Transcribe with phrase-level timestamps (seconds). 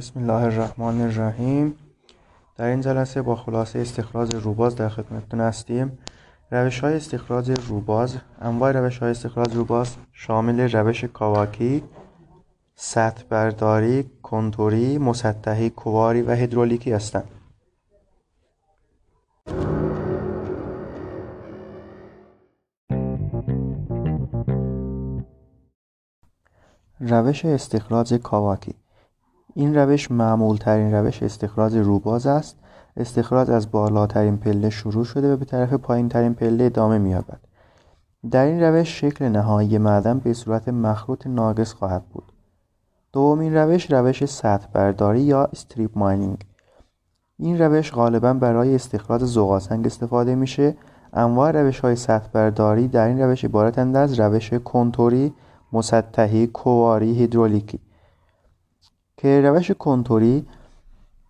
[0.00, 1.74] بسم الله الرحمن الرحیم.
[2.56, 5.98] در این جلسه با خلاصه استخراج روباز در خدمتتون هستیم.
[6.50, 11.82] روش های استخراج روباز انواع روش های استخراج روباز شامل روش کاواکی
[12.74, 17.28] سطح برداری کنتوری مسطحی کواری و هیدرولیکی هستند.
[27.00, 28.74] روش استخراج کاواکی.
[29.54, 32.56] این روش معمول ترین روش استخراج روباز است.
[32.96, 37.40] استخراج از بالاترین پله شروع شده و به طرف پایین ترین پله ادامه می‌یابد.
[38.30, 42.32] در این روش شکل نهایی معدن به صورت مخروط ناقص خواهد بود.
[43.12, 46.44] دومین روش روش سطح برداری یا استریپ ماینینگ
[47.38, 50.76] این روش غالبا برای استخراج زغالسنگ استفاده میشه.
[51.12, 55.32] انواع روش های سطح برداری در این روش عبارتند از روش کنتوری
[55.72, 57.80] مسطحی کواری هیدرولیکی.
[59.20, 60.46] که روش کنتوری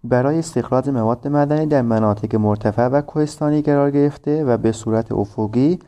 [0.05, 5.78] برای استخراج مواد معدنی در مناطق مرتفع و کوهستانی قرار گرفته و به صورت افقی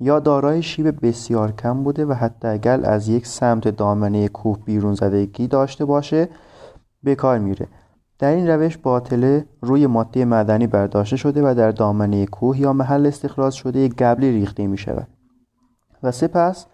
[0.00, 4.94] یا دارای شیب بسیار کم بوده و حتی اگر از یک سمت دامنه کوه بیرون
[4.94, 6.28] زدگی داشته باشه
[7.02, 7.66] به کار میره
[8.18, 13.06] در این روش باطله روی ماده معدنی برداشته شده و در دامنه کوه یا محل
[13.06, 15.08] استخراج شده گبلی ریخته می شود
[16.02, 16.66] و سپس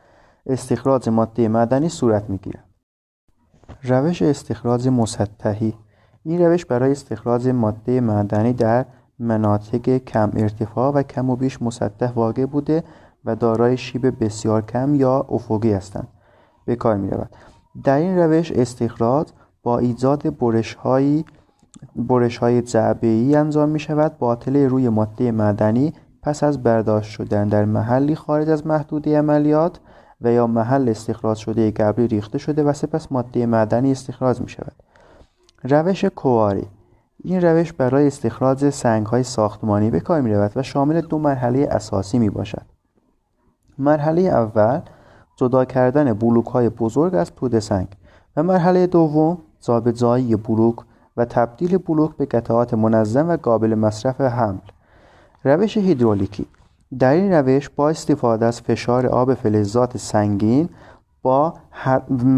[0.47, 2.66] استخراج ماده معدنی صورت می گیرد.
[3.89, 5.75] روش استخراج مسطحی.
[6.25, 8.87] این روش برای استخراج ماده معدنی در
[9.19, 12.85] مناطق کم ارتفاع و کم و بیش مسطح واقع بوده
[13.25, 16.09] و دارای شیب بسیار کم یا افقی هستند.
[16.65, 17.31] به کار می رود.
[17.85, 19.29] در این روش استخراج
[19.63, 21.25] با ایجاد برش های
[21.97, 27.65] برش های جعبه انجام می شود باطله روی ماده معدنی پس از برداشت شدن در
[27.65, 29.81] محلی خارج از محدوده عملیات
[30.21, 34.73] و یا محل استخراج شده گبری ریخته شده و سپس ماده معدنی استخراج می شود
[35.65, 36.67] روش کواری
[37.25, 41.69] این روش برای استخراج سنگ های ساختمانی به کار می رود و شامل دو مرحله
[41.71, 42.63] اساسی می باشد
[43.79, 44.81] مرحله اول
[45.37, 47.89] جدا کردن بلوک های بزرگ از پود سنگ
[48.37, 50.77] و مرحله دوم جابجایی بلوک
[51.17, 54.59] و تبدیل بلوک به قطعات منظم و قابل مصرف حمل.
[55.45, 56.47] روش هیدرولیکی
[56.99, 60.69] در این روش با استفاده از فشار آب فلزات سنگین
[61.23, 61.55] با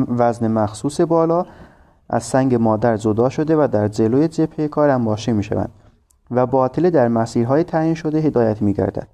[0.09, 1.47] وزن مخصوص بالا
[2.11, 5.71] از سنگ مادر جدا شده و در جلوی جبهه کار انباشته می شوند
[6.31, 9.09] و باطل در مسیرهای تعیین شده هدایت می گردد.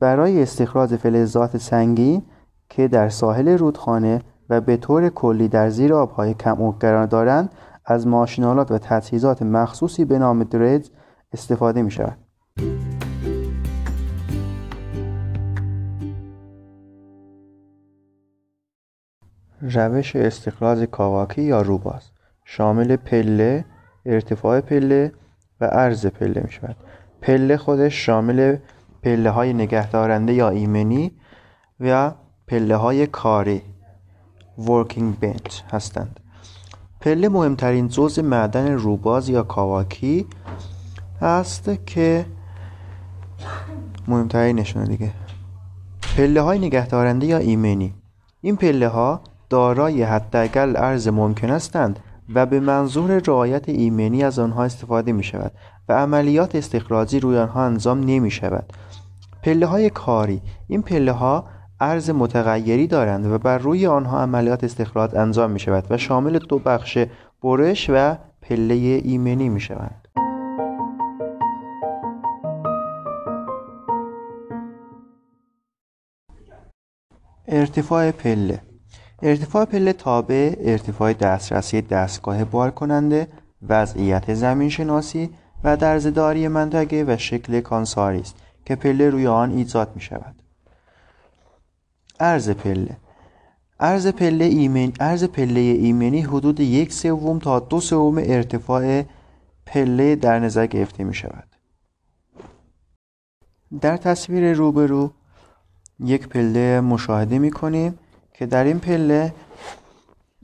[0.00, 2.22] برای استخراج فلزات سنگین
[2.68, 7.50] که در ساحل رودخانه و به طور کلی در زیر آبهای کم قرار دارند
[7.84, 10.90] از ماشینالات و تجهیزات مخصوصی به نام درج
[11.32, 12.18] استفاده می شود.
[19.60, 22.02] روش استخراج کاواکی یا روباز.
[22.44, 23.64] شامل پله
[24.06, 25.12] ارتفاع پله
[25.60, 26.76] و عرض پله می شود
[27.20, 28.56] پله خودش شامل
[29.02, 31.12] پله های نگهدارنده یا ایمنی
[31.80, 32.12] و
[32.46, 33.62] پله های کاری
[34.58, 36.20] working bench هستند.
[37.00, 40.26] پله مهمترین جزء معدن روباز یا کاواکی
[41.22, 42.26] است که
[44.08, 45.12] مهمترین نشونه دیگه.
[46.16, 47.94] پله های نگهدارنده یا ایمنی.
[48.40, 49.20] این پله ها
[49.50, 51.98] دارای حداقل ارز ممکن هستند
[52.34, 55.52] و به منظور رعایت ایمنی از آنها استفاده می شود
[55.88, 58.72] و عملیات استخراجی روی آنها انجام نمی شود
[59.42, 61.44] پله های کاری این پله ها
[61.80, 66.58] ارز متغیری دارند و بر روی آنها عملیات استخراج انجام می شود و شامل دو
[66.58, 66.98] بخش
[67.42, 68.74] برش و پله
[69.04, 70.08] ایمنی می شوند
[77.48, 78.60] ارتفاع پله
[79.22, 83.28] ارتفاع پله تابع ارتفاع دسترسی دستگاه بار کننده
[83.68, 85.30] وضعیت زمین شناسی
[85.64, 90.34] و درزداری منطقه و شکل کانساری است که پله روی آن ایجاد می شود
[92.20, 92.96] عرض پله.
[93.80, 99.02] عرض پله ایمن عرض پله ایمنی حدود یک سوم تا دو سوم ارتفاع
[99.66, 101.48] پله در نظر گرفته می شود
[103.80, 105.10] در تصویر روبرو
[106.00, 107.98] یک پله مشاهده می کنیم
[108.38, 109.34] که در این پله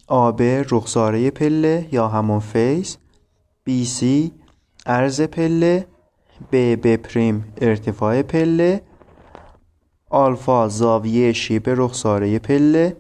[0.07, 2.97] آ ب رخساره پله یا همون face
[3.65, 4.33] BC
[4.87, 5.87] عرض پله
[6.53, 8.83] ب ب پریم ارتفاع پله
[10.11, 12.97] آلفا زاویه شیب رخساره پله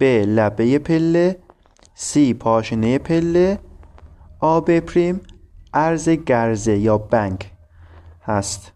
[0.00, 1.38] ب لبه پله
[1.94, 3.58] سی پاشنه پله
[4.40, 5.20] آب پریم
[5.74, 7.52] عرض گرزه یا بنک
[8.22, 8.72] هست.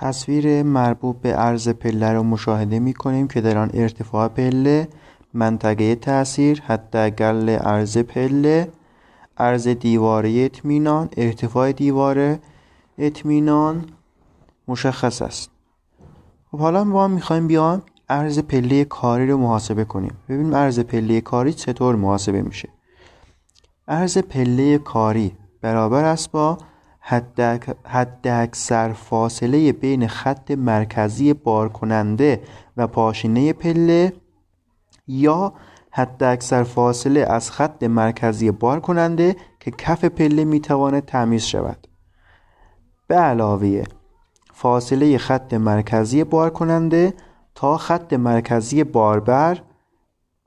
[0.00, 4.88] تصویر مربوط به عرض پله رو مشاهده می کنیم که در آن ارتفاع پله
[5.34, 8.68] منطقه تاثیر حداقل عرض پله
[9.38, 12.40] عرض دیواره اطمینان ارتفاع دیواره
[12.98, 13.84] اطمینان
[14.68, 15.50] مشخص است.
[16.50, 20.12] خب حالا ما می‌خوایم بیایم عرض پله کاری رو محاسبه کنیم.
[20.28, 22.68] ببینیم عرض پله کاری چطور محاسبه میشه.
[23.88, 26.58] عرض پله کاری برابر است با
[27.84, 32.42] حد اکثر فاصله بین خط مرکزی بار کننده
[32.76, 34.12] و پاشینه پله
[35.06, 35.52] یا
[35.90, 41.86] حد اکثر فاصله از خط مرکزی بار کننده که کف پله می‌تواند تمیز شود.
[43.06, 43.84] به علاوه
[44.52, 47.14] فاصله خط مرکزی بار کننده
[47.54, 49.58] تا خط مرکزی باربر.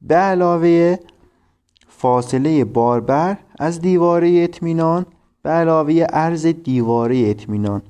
[0.02, 0.96] به علاوه
[1.88, 5.06] فاصله باربر از دیواره اطمینان
[5.44, 7.82] به علاوه عرض دیواره اطمینان.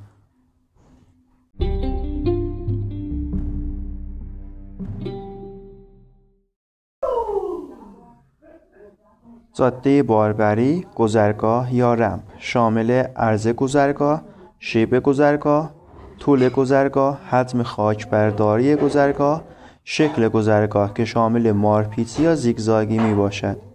[9.54, 12.24] جاده باربری گذرگاه یا رمپ.
[12.38, 14.22] شامل عرض گذرگاه
[14.60, 15.72] شیب گذرگاه
[16.20, 19.44] طول گذرگاه حجم خاکبرداری گذرگاه
[19.84, 23.73] شکل گذرگاه که شامل مارپیچی یا زیگزاگی می باشد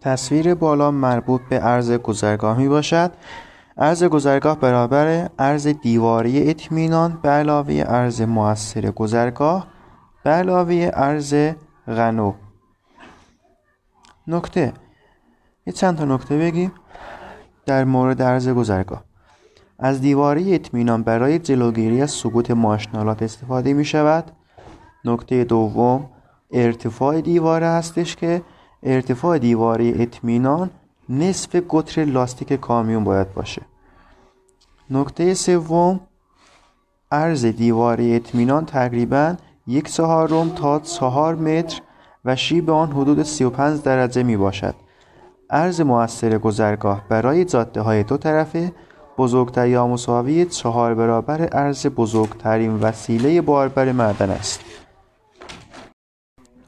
[0.00, 3.12] تصویر بالا مربوط به عرض گذرگاه می باشد.
[3.78, 9.66] عرض گذرگاه برابر عرض دیواری اطمینان به علاوه عرض موثر گذرگاه
[10.24, 11.34] به علاوه عرض
[11.86, 12.34] غنو.
[14.26, 14.72] نکته.
[15.66, 16.72] یه چند تا نکته بگیم
[17.66, 19.04] در مورد عرض گذرگاه.
[19.78, 24.30] از دیواره اطمینان برای جلوگیری از سقوط ماشنالات استفاده می شود
[25.04, 26.10] نکته دوم
[26.52, 28.42] ارتفاع دیواره هستش که
[28.86, 30.70] ارتفاع دیواره اطمینان
[31.08, 33.62] نصف قطر لاستیک کامیون باید باشه.
[34.90, 36.00] نکته سوم
[37.12, 39.34] عرض دیواره اطمینان تقریبا
[39.66, 41.80] یک چهارم تا چهار متر
[42.24, 44.74] و شیب آن حدود 35 درجه می باشد.
[45.50, 48.72] عرض موثر گذرگاه برای جاده های دو طرفه
[49.18, 54.60] بزرگتر یا مساوی چهار برابر عرض بزرگترین وسیله باربر معدن است.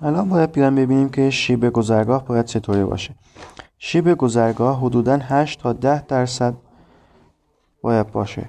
[0.02, 3.14] الان باید بیان ببینیم که شیب گذرگاه باید چطوری باشه.
[3.78, 6.54] شیب گذرگاه حدودا 8 تا 10 درصد
[7.82, 8.48] باید باشه.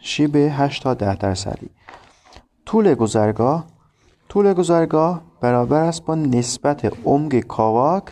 [0.00, 1.70] شیب 8 تا 10 درصدی.
[2.66, 3.66] طول گذرگاه
[4.28, 8.04] طول گذرگاه برابر است با نسبت عمق کاواک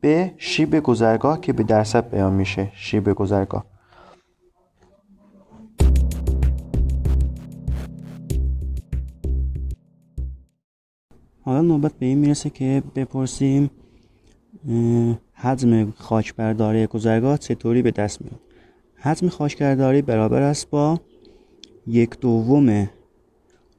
[0.00, 2.72] به شیب گذرگاه که به درصد بیان میشه.
[2.74, 3.64] شیب گذرگاه.
[11.48, 13.70] حالا نوبت به این می‌رسه که بپرسیم
[15.34, 18.40] حجم خاکبرداری گذرگاه چطوری به دست میاد؟
[18.96, 21.00] حجم خاکبرداری برابر است با
[21.86, 22.90] یک دوم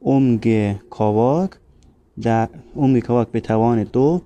[0.01, 1.51] عمق کاواک
[2.21, 4.21] در عمق کاواک به توان دو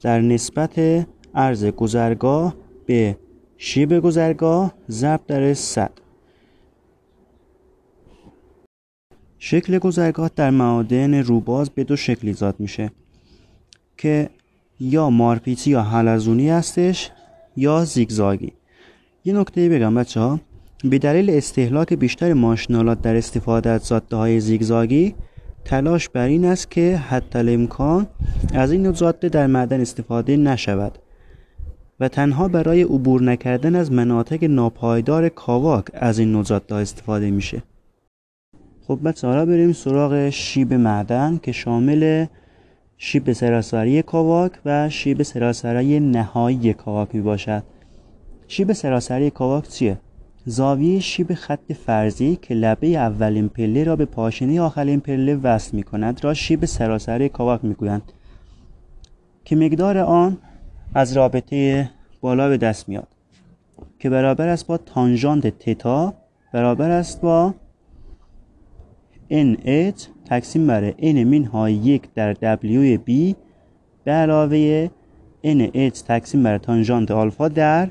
[0.00, 2.54] در نسبت عرض گذرگاه
[2.86, 3.16] به
[3.56, 5.90] شیب گذرگاه ضرب در صد.
[9.38, 12.90] شکل گذرگاه در معادن روباز به دو شکل ایجاد میشه
[13.96, 14.30] که
[14.80, 17.10] یا مارپیچی یا حلزونی هستش
[17.56, 18.52] یا زیگزاگی.
[19.24, 20.40] یه نکته بگم بچه ها
[20.84, 25.14] به دلیل استهلاک بیشتر ماشنالات در استفاده از جاده های زیگزاگی
[25.64, 28.06] تلاش بر این است که حتی امکان
[28.54, 30.98] از این جاده در معدن استفاده نشود
[32.00, 37.62] و تنها برای عبور نکردن از مناطق ناپایدار کاواک از این نوع جاده استفاده میشه.
[38.88, 42.26] خب بچه حالا بریم سراغ شیب معدن که شامل
[42.98, 47.62] شیب سراسری کاواک و شیب سراسری نهایی کاواک می باشد
[48.46, 49.98] شیب سراسری کاواک چیه؟
[50.44, 55.82] زاویه شیب خط فرضی که لبه اولین پله را به پاشنه آخرین پله وصل می
[55.82, 58.12] کند را شیب سراسری کاواک می گویند
[59.44, 60.38] که مقدار آن
[60.94, 61.90] از رابطه
[62.20, 63.08] بالا به دست میاد.
[63.98, 66.14] که برابر است با تانژانت تتا
[66.52, 67.54] برابر است با
[69.30, 73.34] NH تقسیم بر N مینهای یک در W B
[74.04, 74.88] به علاوه
[75.44, 77.90] NH تقسیم بر تانژانت آلفا در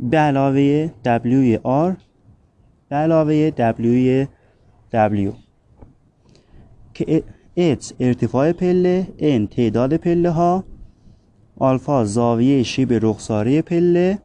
[0.00, 1.96] به علاوه W R
[2.88, 4.26] به علاوه W
[4.92, 5.32] W.
[6.94, 7.22] که
[7.58, 10.64] H ارتفاع پله N تعداد پله ها
[11.56, 14.18] آلفا زاویه شیب رخساره پله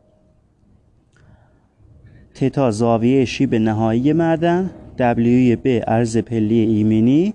[2.36, 7.34] تتا زاویه شیب نهایی معدن W B ارز پله ایمنی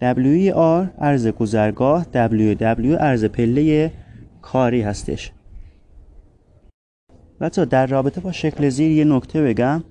[0.00, 3.92] W R ارز گذرگاه W W ارز پله
[4.42, 5.32] کاری هستش.
[7.40, 9.84] بچه در رابطه با شکل زیر یه نکته بگم.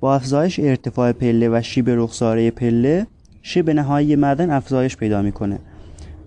[0.00, 3.06] با افزایش ارتفاع پله و شیب رخساره پله
[3.42, 5.58] شیب نهایی معدن افزایش پیدا می‌کنه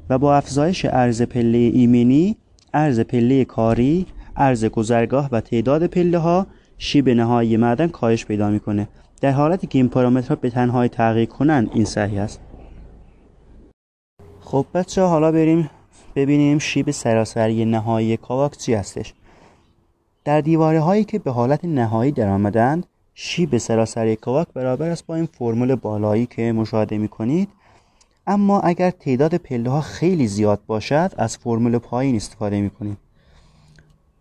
[0.10, 2.38] و با افزایش عرض پله ایمنی
[2.74, 6.48] عرض پله کاری عرض گذرگاه و تعداد پله ها
[6.78, 8.88] شیب نهایی معدن کاهش پیدا می‌کنه.
[9.22, 12.40] در حالتی که این پارامترها به تنهایی تغییر کنند این صحیح است.
[14.40, 15.70] خب بچه حالا بریم
[16.16, 19.14] ببینیم شیب سراسری نهایی کاواک چی هستش.
[20.26, 25.16] در دیواره هایی که به حالت نهایی در آمدند شیب سراسری کاواک برابر است با
[25.16, 27.50] این فرمول بالایی که مشاهده می کنید
[28.28, 32.98] اما اگر تعداد پله ها خیلی زیاد باشد از فرمول پایین استفاده می کنید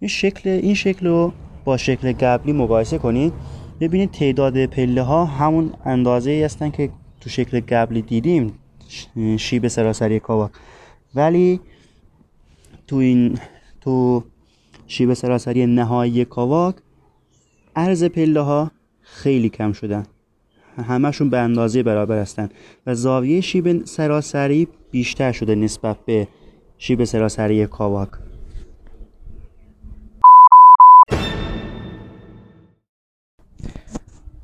[0.01, 1.33] این شکل این شکل رو
[1.65, 3.33] با شکل قبلی مقایسه کنید.
[3.81, 8.53] ببینید تعداد پله ها همون اندازه هستن که تو شکل قبلی دیدیم
[9.39, 10.51] شیب سراسری کاواک
[11.15, 11.61] ولی
[12.87, 13.39] تو این
[13.81, 14.25] تو
[14.87, 16.75] شیب سراسری نهایی کاواک
[17.77, 18.71] عرض پله ها
[19.01, 20.07] خیلی کم شدن.
[20.77, 22.49] همشون به اندازه برابر هستن
[22.87, 26.29] و زاویه شیب سراسری بیشتر شده نسبت به
[26.79, 28.09] شیب سراسری کاواک.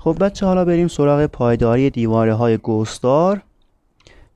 [0.04, 3.42] خب بچه حالا بریم سراغ پایداری دیواره های گستار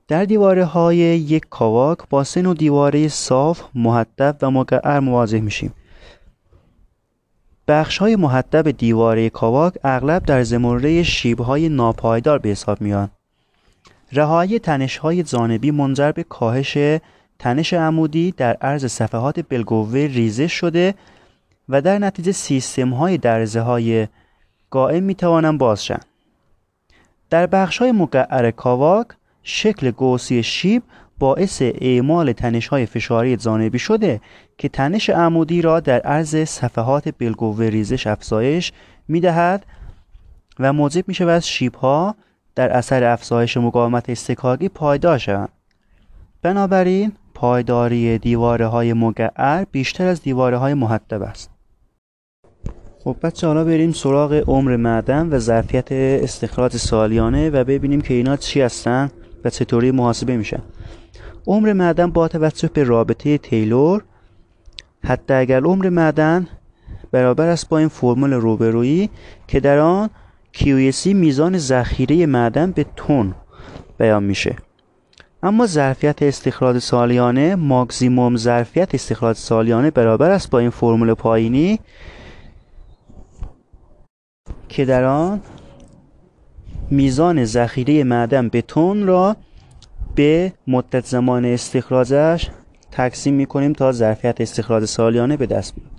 [0.07, 5.73] در دیواره های یک کاواک با سه نوع دیواره صاف، محدب و مقعر مواجه میشیم.
[7.67, 13.09] بخش های محدب دیواره کاواک اغلب در زمره شیب های ناپایدار به حساب میان.
[14.11, 16.77] رهایی تنش های جانبی منجر به کاهش
[17.39, 20.93] تنش عمودی در عرض صفحات بلگوه ریزش شده
[21.69, 24.07] و در نتیجه سیستم های درزه های
[24.71, 25.99] قائم می توانند بازشن.
[27.29, 29.07] در بخش های مقعر کاواک
[29.43, 30.83] شکل گوسی شیب
[31.19, 34.21] باعث اعمال تنش های فشاری جانبی شده
[34.57, 38.71] که تنش عمودی را در عرض صفحات بلگوه ریزش افزایش
[39.07, 39.65] می دهد
[40.59, 42.15] و موجب می شود شیب ها
[42.55, 45.49] در اثر افزایش مقاومت استکاکی پایدار شوند.
[46.41, 51.58] بنابراین پایداری دیواره های مقعر بیشتر از دیواره های محدب است.
[53.03, 58.37] خب بچه حالا بریم سراغ عمر معدن و ظرفیت استخراج سالیانه و ببینیم که اینا
[58.37, 59.11] چی هستن
[59.45, 60.61] و چطوری محاسبه میشن
[61.47, 64.03] عمر معدن با توجه به رابطه تیلور
[65.03, 66.47] حتی اگر عمر معدن
[67.11, 69.09] برابر است با این فرمول روبرویی
[69.47, 70.09] که در آن
[70.53, 73.35] QEC میزان ذخیره معدن به تن
[73.97, 74.55] بیان میشه.
[75.43, 81.79] اما ظرفیت استخراج سالیانه ماکسیموم ظرفیت استخراج سالیانه برابر است با این فرمول پایینی
[84.69, 85.41] که در آن
[86.91, 89.35] میزان ذخیره معدن به تن را
[90.15, 92.49] به مدت زمان استخراجش
[92.91, 95.89] تقسیم می‌کنیم تا ظرفیت استخراج سالیانه به دست بیاد.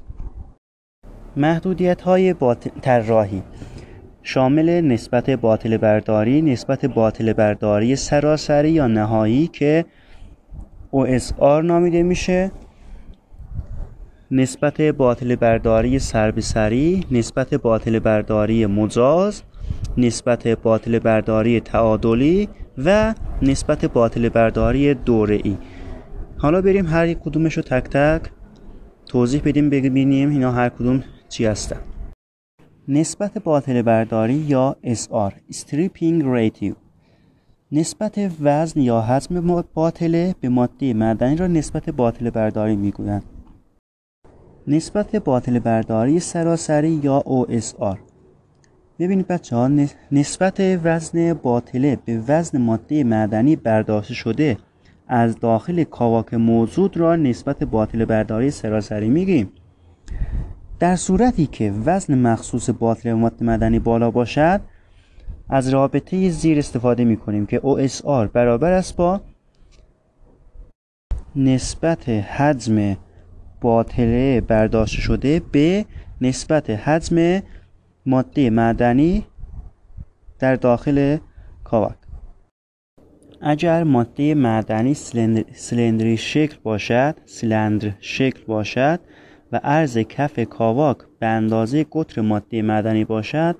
[1.36, 2.34] محدودیت های
[2.80, 3.42] طراحی.
[4.22, 9.84] شامل نسبت باطل برداری نسبت باطل برداری سراسری یا نهایی که
[10.92, 12.50] OSR نامیده میشه.
[14.32, 19.42] نسبت باطل برداری سر به سری نسبت باطل برداری مجاز
[19.96, 22.48] نسبت باطل برداری تعادلی
[22.84, 25.56] و نسبت باطل برداری دوره ای
[26.38, 28.30] حالا بریم هر یک کدومش رو تک تک
[29.06, 31.80] توضیح بدیم ببینیم اینا هر کدوم چی هستن.
[32.88, 36.74] نسبت باطل برداری یا SR Stripping Ratio.
[37.72, 43.22] نسبت وزن یا حجم باطله به ماده معدنی را نسبت باطل برداری می‌گویند.
[44.66, 47.98] نسبت باطل برداری سراسری یا OSR
[48.98, 49.70] ببینید بچه ها
[50.12, 54.58] نسبت وزن باطله به وزن ماده معدنی برداشته شده
[55.08, 59.52] از داخل کاواک موجود را نسبت باطل برداری سراسری میگیم.
[60.78, 64.60] در صورتی که وزن مخصوص باطل ماده معدنی بالا باشد
[65.48, 69.20] از رابطه زیر استفاده می کنیم که OSR برابر است با
[71.36, 72.96] نسبت حجم
[73.60, 75.84] باطله برداشته شده به
[76.20, 77.42] نسبت حجم
[78.06, 79.26] ماده معدنی
[80.38, 81.16] در داخل
[81.64, 81.96] کاواک.
[83.40, 84.94] اگر ماده معدنی
[85.54, 89.00] سلندری شکل باشد سلندر شکل باشد
[89.52, 93.56] و عرض کف کاواک به اندازه قطر ماده معدنی باشد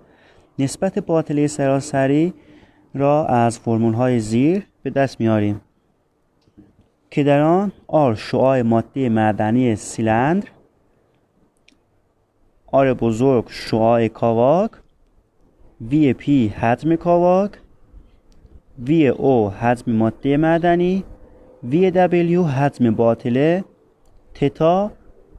[0.58, 2.34] نسبت باطله سراسری
[2.94, 5.60] را از فرمول های زیر به دست میاریم
[7.10, 10.48] که در آن آر شعاع ماده معدنی سیلندر
[12.66, 14.70] R بزرگ شعاع کاواک
[15.80, 17.50] VP حجم کاواک
[18.78, 21.04] VO حجم ماده معدنی
[21.64, 23.64] VW حجم باطله
[24.34, 24.90] تتا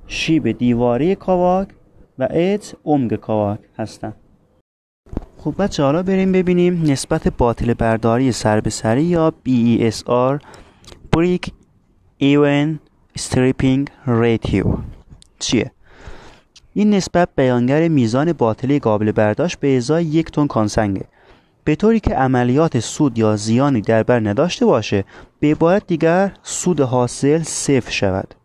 [0.08, 1.68] شیب دیواری کاواک
[2.20, 4.16] و H عمق کاواک هستند.
[5.38, 10.46] خب بچه حالا بریم ببینیم نسبت باطله برداری سر به سری یا BESR
[11.12, 11.51] break
[12.22, 12.80] even
[13.18, 14.80] stripping ratio
[15.40, 15.72] چیه؟
[16.74, 21.06] این نسبت بیانگر میزان باطله قابل برداشت به ازای یک تن کانسنگه.
[21.63, 25.04] به طوری که عملیات سود یا زیانی در بر نداشته باشه
[25.40, 28.36] به عبارت دیگر سود حاصل صفر شود.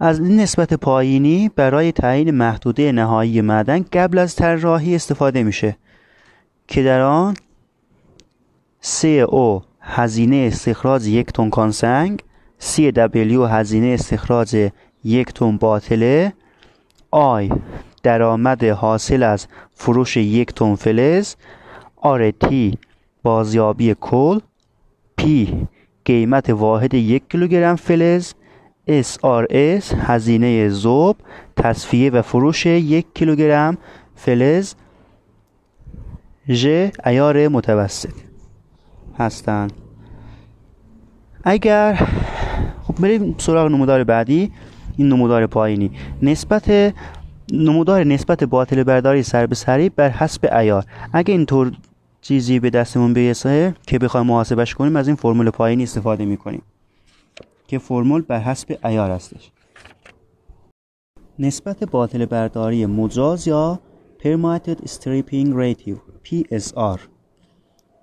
[0.00, 5.76] از این نسبت پایینی برای تعیین محدوده نهایی معدن قبل از طراحی استفاده میشه
[6.68, 7.36] که در آن
[8.82, 12.22] CO هزینه استخراج یک تن کانسنگ
[12.60, 14.70] CW هزینه استخراج
[15.04, 16.32] یک تن باطله
[17.10, 17.50] I
[18.02, 21.34] درآمد حاصل از فروش یک تن فلز
[22.40, 22.78] T
[23.22, 24.38] بازیابی کل
[25.16, 25.66] P
[26.04, 28.34] قیمت واحد یک کیلوگرم فلز
[28.88, 31.16] SRS هزینه ذوب
[31.56, 33.78] تصفیه و فروش یک کیلوگرم
[34.16, 34.74] فلز
[36.48, 36.66] ژ
[37.06, 38.25] ایار متوسط.
[39.18, 39.72] هستند
[41.44, 42.08] اگر
[42.82, 44.52] خب بریم سراغ نمودار بعدی.
[44.96, 45.90] این نمودار پایینی.
[46.22, 46.94] نسبت
[47.52, 51.72] نمودار نسبت باطل برداری سر به سری بر حسب ایار اگه اینطور
[52.20, 56.62] چیزی به دستمون برسه که بخوایم محاسبش کنیم از این فرمول پایینی استفاده می‌کنیم.
[57.68, 59.50] که فرمول بر حسب ایار هستش.
[61.38, 63.80] نسبت باطل برداری مجاز یا
[64.20, 67.15] Permitted Stripping Ratio PSR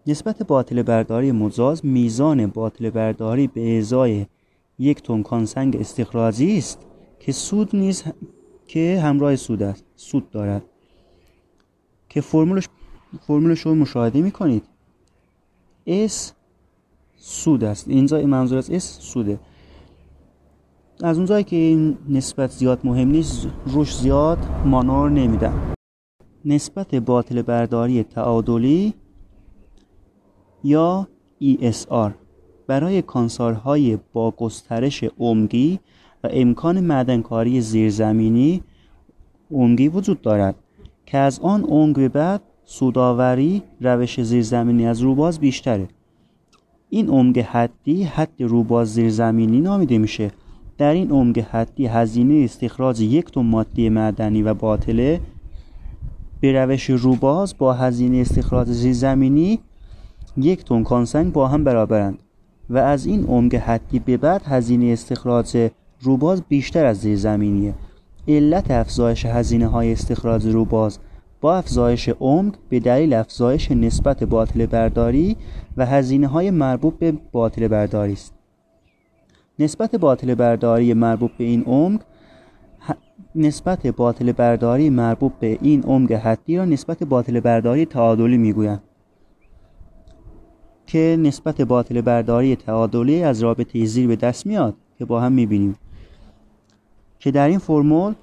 [0.07, 4.25] نسبت باطل برداری مجاز میزان باطل برداری به ازای
[4.79, 6.79] یک تن کانسنگ استخراجی است
[7.19, 8.03] که سود نیز
[8.67, 10.63] که همراه سود است سود دارد.
[12.09, 12.67] که فرمولش
[13.27, 14.63] فرمولش رو مشاهده می‌کنید.
[15.87, 16.31] S
[17.17, 17.87] سود است.
[17.87, 19.39] اینجا منظور از S سوده.
[21.03, 25.73] از اونجایی که این نسبت زیاد مهم نیست روش زیاد مانور نمیدم
[26.45, 28.93] نسبت باطل برداری تعادلی
[30.63, 31.07] یا
[31.41, 32.11] ESR
[32.67, 35.79] برای کانسارهای با گسترش عمقی
[36.23, 38.63] و امکان معدنکاری زیرزمینی
[39.51, 40.55] عمقی وجود دارد
[41.05, 45.87] که از آن عمق به بعد سوداوری روش زیرزمینی از روباز بیشتره.
[46.89, 50.31] این عمق حدی حد روباز زیرزمینی نامیده میشه.
[50.77, 55.21] در این عمق حدی هزینه استخراج یک تن ماده معدنی و باطله
[56.39, 59.59] به روش روباز با هزینه استخراج زیرزمینی
[60.37, 62.19] یک تن کانسنگ با هم برابرند
[62.69, 65.69] و از این عمق حدی به بعد هزینه استخراج
[66.01, 67.73] روباز بیشتر از زیرزمینیه
[68.27, 70.99] علت افزایش هزینه های استخراج روباز
[71.41, 75.37] با افزایش عمق به دلیل افزایش نسبت باطل برداری
[75.77, 78.33] و هزینه های مربوط به باطل برداری است.
[79.59, 82.01] نسبت باطل برداری مربوط به این عمق
[83.35, 88.81] نسبت باطل برداری مربوط به این عمق حدی را نسبت باطل برداری تعادلی می‌گویند.
[90.87, 95.75] که نسبت باطل برداری تعادلی از رابطه زیر به دست میاد که با هم می‌بینیم.
[97.19, 98.13] که در این فرمول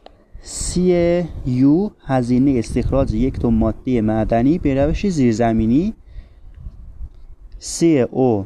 [0.43, 5.95] سی یو هزینه استخراج یک تن ماده معدنی به روش زیرزمینی
[7.59, 8.45] سی او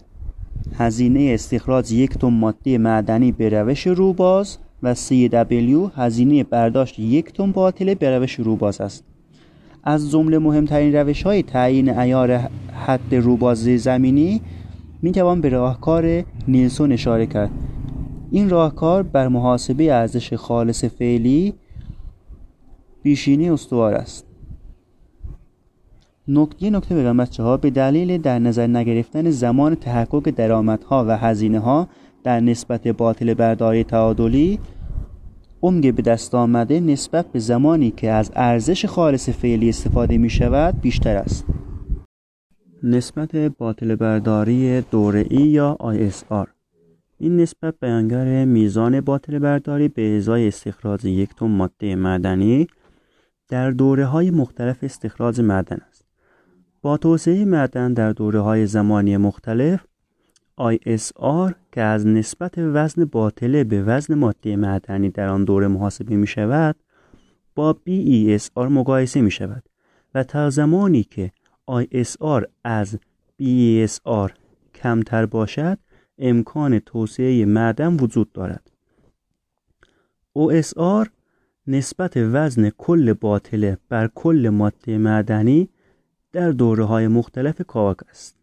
[0.79, 7.33] هزینه استخراج یک تن ماده معدنی به روش روباز و سی دبلیو هزینه برداشت یک
[7.33, 9.05] تن باطله به روش روباز است.
[9.85, 12.33] از جمله مهمترین روش های تعیین ایار
[12.87, 14.41] حد روباز زمینی
[15.03, 17.51] می توان به راهکار نیلسون اشاره کرد.
[18.31, 21.55] این راهکار بر محاسبه ارزش خالص فعلی
[23.03, 24.27] بیشینی استوار است.
[26.29, 31.59] نکته نکته بگم بچه ها به دلیل در نظر نگرفتن زمان تحقق درآمدها و هزینه
[31.59, 31.89] ها
[32.25, 34.59] در نسبت باطل برداری تعادلی
[35.65, 40.81] عمق به دست آمده نسبت به زمانی که از ارزش خالص فعلی استفاده می شود
[40.81, 41.45] بیشتر است
[42.83, 46.49] نسبت باطل برداری دوره ای یا ISR
[47.19, 52.67] این نسبت بیانگر میزان باطل برداری به ازای استخراج یک تن ماده معدنی
[53.49, 56.05] در دوره های مختلف استخراج معدن است.
[56.83, 59.85] با توسعه معدن در دوره های زمانی مختلف
[60.61, 66.27] ISR که از نسبت وزن باطله به وزن ماده معدنی در آن دوره محاسبه می
[66.27, 66.77] شود
[67.55, 69.63] با BESR مقایسه می شود
[70.15, 71.33] و تا زمانی که
[71.71, 72.99] ISR از
[73.43, 74.31] BESR
[74.75, 75.79] کمتر باشد
[76.19, 78.71] امکان توسعه معدن وجود دارد.
[80.39, 81.09] OSR
[81.67, 85.69] نسبت وزن کل باطله بر کل ماده معدنی
[86.33, 88.34] در دوره های مختلف کاواک است.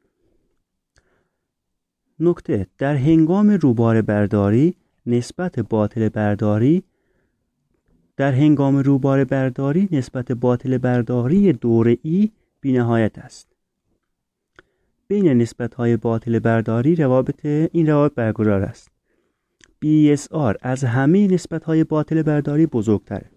[2.22, 6.84] نکته در هنگام روبار برداری نسبت باطل برداری
[8.18, 12.32] در هنگام روبار برداری نسبت باطل برداری دوره ای
[12.62, 13.48] بینهایت است.
[15.08, 18.92] بین نسبت های باطل برداری روابط این روابط برقرار است.
[19.86, 23.32] BSR از همه نسبت های باطل برداری بزرگتره.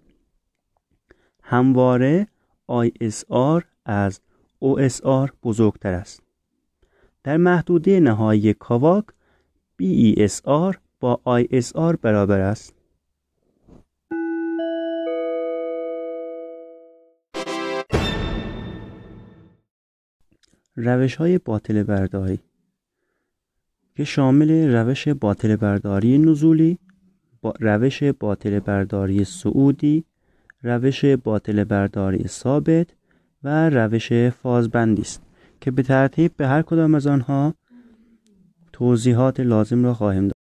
[1.43, 2.27] همواره
[2.71, 4.19] ISR از
[4.63, 6.24] OSR بزرگتر است.
[7.25, 9.05] در محدوده نهایی کاواک
[9.81, 12.75] BESR با ISR برابر است.
[20.75, 22.39] روش های باطل برداری
[23.95, 26.79] که شامل روش باطل برداری نزولی
[27.41, 30.05] با روش باطل برداری سعودی
[30.63, 32.87] روش باطل برداری ثابت
[33.43, 35.24] و روش فازبندی است.
[35.65, 37.53] که به ترتیب به هر کدام از آنها
[38.73, 40.35] توضیحات لازم را خواهیم داد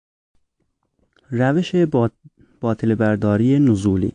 [1.31, 1.75] روش
[2.61, 4.13] باطل برداری نزولی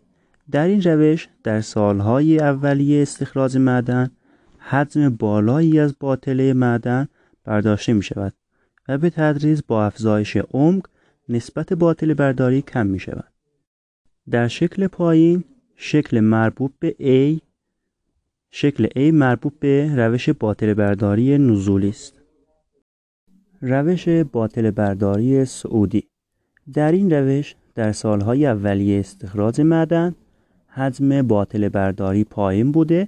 [0.52, 4.12] در این روش در سالهای اولیه استخراج معدن
[4.58, 7.08] حجم بالایی از باطله معدن
[7.43, 8.34] برداشته می شود
[8.88, 10.86] و به تدریج با افزایش عمق
[11.30, 13.34] نسبت باطل برداری کم می شود.
[14.30, 15.43] در شکل پایین
[15.76, 17.46] شکل مربوط به A
[18.51, 22.21] شکل A مربوط به روش باطل برداری نزولی است.
[23.62, 26.07] روش باطل برداری سعودی.
[26.73, 30.15] در این روش در سالهای اولیه استخراج معدن
[30.67, 33.07] حجم باطل برداری پایین بوده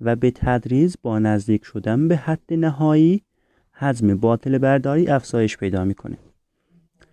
[0.00, 3.22] و به تدریج با نزدیک شدن به حد نهایی
[3.72, 6.18] حجم باطل برداری افزایش پیدا می‌کنه.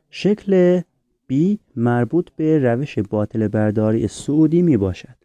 [0.10, 0.82] شکل
[1.32, 1.36] B
[1.76, 5.25] مربوط به روش باطل برداری سعودی می باشد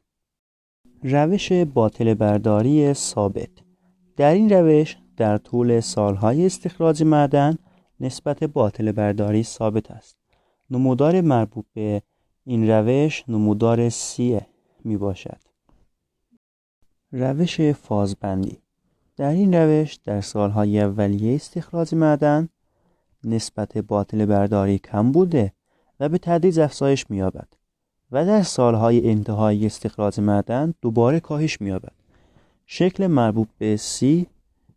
[1.02, 3.48] روش باطل برداری ثابت.
[4.16, 7.58] در این روش در طول سالهای استخراج معدن
[8.00, 10.16] نسبت باطل برداری ثابت است.
[10.70, 12.02] نمودار مربوط به
[12.44, 14.20] این روش نمودار C
[14.84, 15.40] می باشد
[17.12, 18.58] روش فازبندی.
[19.16, 22.48] در این روش در سالهای اولیه استخراج معدن
[23.24, 25.52] نسبت باطل برداری کم بوده
[26.00, 27.60] و به تدریج افزایش می‌یابد.
[28.12, 31.92] و در سالهای انتهایی استخراج معدن دوباره کاهش می‌یابد.
[32.66, 34.27] شکل مربوط به سی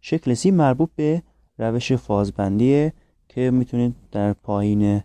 [0.01, 1.23] شکل سی مربوط به
[1.57, 2.93] روش فازبندیه
[3.29, 5.01] که می‌تونید در پایین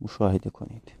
[0.00, 0.92] مشاهده کنید.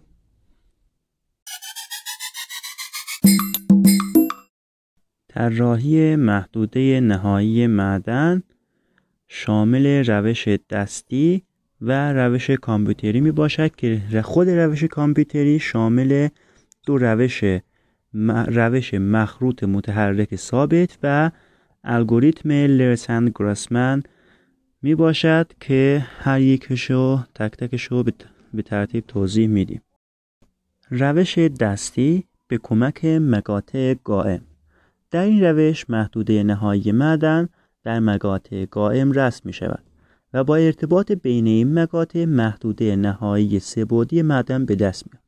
[5.28, 8.42] طراحی محدوده نهایی معدن
[9.28, 11.42] شامل روش دستی
[11.80, 16.28] و روش کامپیوتری می باشد که خود روش کامپیوتری شامل
[16.86, 17.44] دو روش
[18.46, 21.30] روش مخروط متحرک ثابت و
[21.84, 24.02] الگوریتم لرسند گراسمن
[24.82, 28.04] می باشد که هر یکشو تک تکشو
[28.54, 29.82] به ترتیب توضیح میدیم
[30.90, 34.40] روش دستی به کمک مقاطع قائم
[35.10, 37.48] در این روش محدوده نهایی معدن
[37.84, 39.82] در مقاطع قائم رسم می شود
[40.34, 45.23] و با ارتباط بین این مقاطع محدوده نهایی سبودی معدن به دست میاد.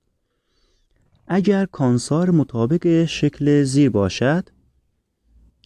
[1.28, 4.48] اگر کانسار مطابق شکل زیر باشد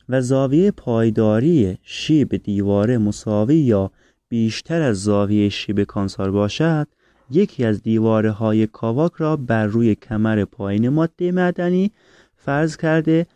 [0.08, 3.90] و زاویه پایداری شیب دیواره مساوی یا
[4.28, 6.88] بیشتر از زاویه شیب کانسار باشد
[7.30, 11.90] یکی از دیواره های کاواک را بر روی کمر پایین ماده معدنی
[12.36, 13.26] فرض کرده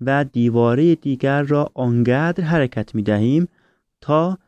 [0.00, 3.48] و دیواره دیگر را آنقدر حرکت می دهیم
[4.00, 4.38] تا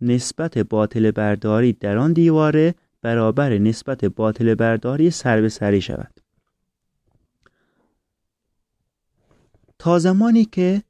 [0.00, 6.27] نسبت باطل برداری در آن دیواره برابر نسبت باطل برداری سر به سری شود.
[9.78, 10.82] تا زمانی که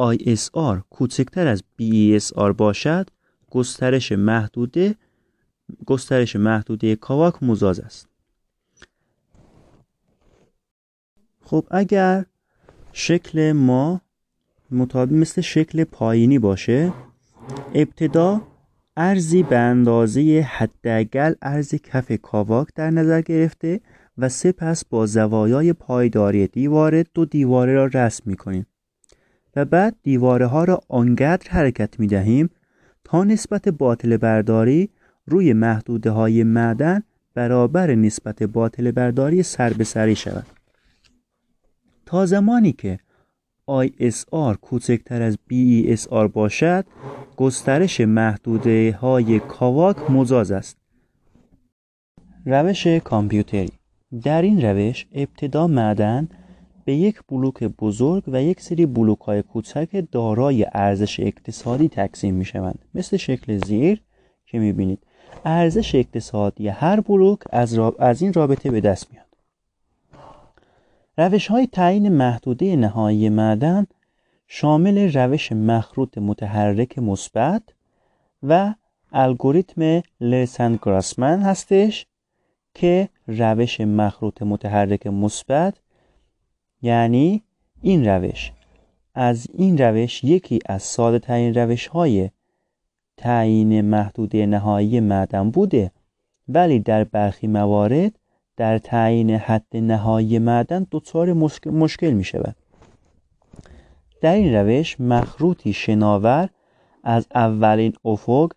[0.00, 3.10] ISR کوچکتر از BESR باشد
[3.50, 4.94] گسترش محدوده
[5.86, 8.08] گسترش محدوده کاواک مزاز است.
[11.44, 12.24] خب اگر
[12.92, 14.00] شکل ما
[14.70, 16.92] مطابق مثل شکل پایینی باشه
[17.74, 18.40] ابتدا
[18.96, 23.80] ارزی به اندازه حداقل ارز کف کاواک در نظر گرفته
[24.18, 28.66] و سپس با زوایای پایداری دیواره دو دیواره را رسم می کنیم
[29.56, 32.50] و بعد دیواره ها را آنقدر حرکت می دهیم
[33.04, 34.90] تا نسبت باطل برداری
[35.26, 37.02] روی محدوده های معدن
[37.34, 40.46] برابر نسبت باطل برداری سر به سری شود.
[42.06, 42.98] تا زمانی که
[43.70, 46.86] ISR کوچکتر از BESR باشد
[47.36, 50.76] گسترش محدوده های کاواک مزاز است.
[52.46, 53.72] روش کامپیوتری
[54.22, 56.28] در این روش ابتدا معدن
[56.84, 62.44] به یک بلوک بزرگ و یک سری بلوک های کوچک دارای ارزش اقتصادی تقسیم می
[62.44, 64.02] شوند مثل شکل زیر
[64.46, 64.98] که می بینید
[65.44, 69.24] ارزش اقتصادی هر بلوک از, از این رابطه به دست میاد.
[71.18, 73.86] روش های تعیین محدوده نهایی معدن
[74.46, 77.62] شامل روش مخروط متحرک مثبت
[78.42, 78.74] و
[79.12, 82.06] الگوریتم لرسن گراسمن هستش
[82.74, 85.74] که روش مخروط متحرک مثبت
[86.82, 87.42] یعنی
[87.82, 88.52] این روش.
[89.14, 92.30] از این روش یکی از ساده ترین روش های
[93.16, 95.90] تعیین محدوده نهایی معدن بوده
[96.48, 98.18] ولی در برخی موارد
[98.56, 101.32] در تعیین حد نهایی معدن دچار
[101.66, 102.56] مشکل می شود
[104.20, 106.48] در این روش مخروطی شناور
[107.02, 108.52] از اولین افق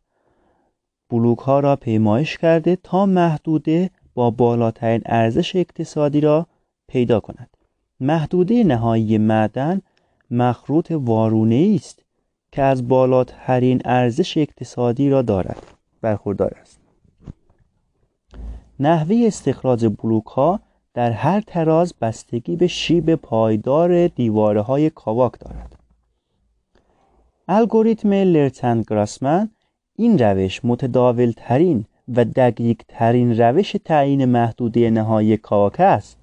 [1.10, 6.48] بلوک ها را پیمایش کرده تا محدوده با بالاترین ارزش اقتصادی را
[6.88, 7.50] پیدا کند.
[8.00, 9.82] محدوده نهایی معدن
[10.32, 12.06] مخروط وارونه است
[12.52, 15.64] که از بالاترین ارزش اقتصادی را دارد
[16.02, 16.80] برخوردار است.
[18.80, 20.60] نحوه استخراج بلوک ها
[20.94, 25.76] در هر تراز بستگی به شیب پایدار دیواره های کاواک دارد.
[27.48, 29.50] الگوریتم لرتن گراسمن
[29.96, 36.18] این روش متداول ترین و دقیق ترین روش تعیین محدوده نهایی کاواک است.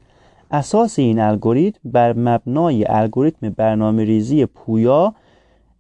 [0.51, 5.15] اساس این الگوریتم بر مبنای الگوریتم برنامه ریزی پویا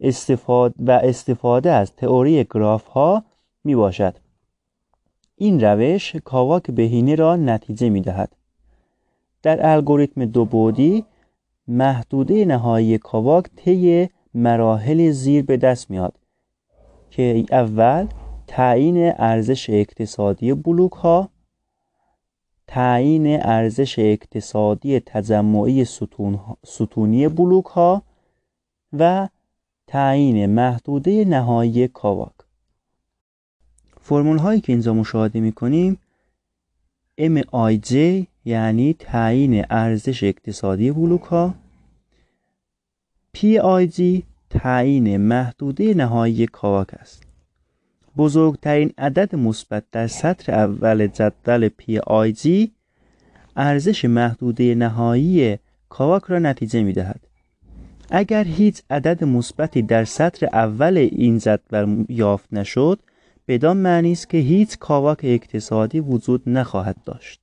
[0.00, 3.24] استفاده و استفاده از تئوری گراف ها
[3.64, 4.14] می باشد
[5.36, 8.36] این روش کاواک بهینه را نتیجه می دهد
[9.42, 11.04] در الگوریتم دو بودی
[11.68, 16.14] محدوده نهایی کاواک طی مراحل زیر به دست میاد
[17.10, 18.06] که اول
[18.46, 21.28] تعیین ارزش اقتصادی بلوک ها
[22.66, 28.02] تعیین ارزش اقتصادی تجمعی ستون ستونی بلوک ها
[28.92, 29.28] و
[29.86, 32.32] تعیین محدوده نهایی کاواک.
[34.00, 35.98] فرمول هایی که اینجا مشاهده می کنیم
[37.20, 37.94] MIJ
[38.44, 41.54] یعنی تعیین ارزش اقتصادی بلوک ها
[43.36, 47.23] PIG تعیین محدوده نهایی کاواک است.
[48.16, 52.68] بزرگترین عدد مثبت در سطر اول جدول PIG
[53.56, 57.20] ارزش محدوده نهایی کاواک را نتیجه می دهد.
[58.10, 63.00] اگر هیچ عدد مثبتی در سطر اول این جدول یافت نشد
[63.48, 67.40] بدان معنی است که هیچ کاواک اقتصادی وجود نخواهد داشت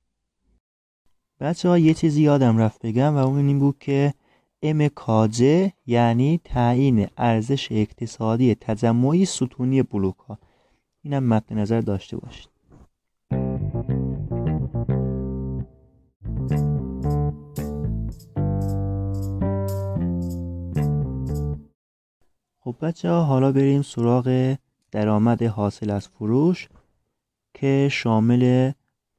[1.40, 4.14] بچه ها یه چیزی یادم رفت بگم و اون این بود که
[4.62, 10.38] ام کاجه یعنی تعیین ارزش اقتصادی تجمعی ستونی بلوک ها
[11.02, 12.48] اینم مد نظر داشته باشید.
[22.60, 24.56] خب بچه ها حالا بریم سراغ
[24.90, 26.68] درآمد حاصل از فروش
[27.54, 28.72] که شامل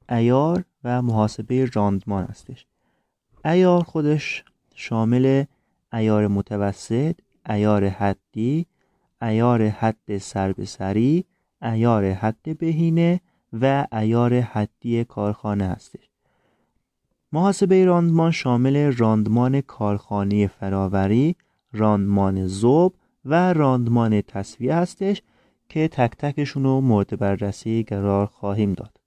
[0.09, 2.65] ایار و محاسبه راندمان هستش.
[3.45, 4.43] ایار خودش
[4.75, 5.43] شامل
[5.93, 7.15] ایار متوسط
[7.49, 8.65] ایار حدی
[9.21, 11.25] ایار حد سر سری
[11.63, 13.21] ایار حد بهینه
[13.61, 16.09] و ایار حدی کارخانه هستش.
[17.31, 21.35] محاسبه راندمان شامل راندمان کارخانه فراوری
[21.73, 22.95] راندمان زوب
[23.25, 25.21] و راندمان تصویه هستش
[25.69, 28.97] که تک تکشون رو مورد بررسی قرار خواهیم داد.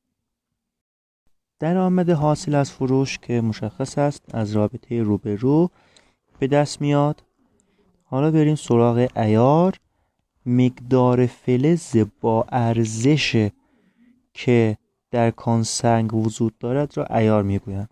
[1.59, 5.71] درآمد حاصل از فروش که مشخص است از رابطه روبرو
[6.38, 7.23] به دست میاد.
[8.05, 9.75] حالا بریم سراغ ایار
[10.47, 13.51] مقدار فلز با ارزش
[14.35, 14.77] که
[15.11, 17.91] در کانسنگ وجود دارد را ایار می‌گویند.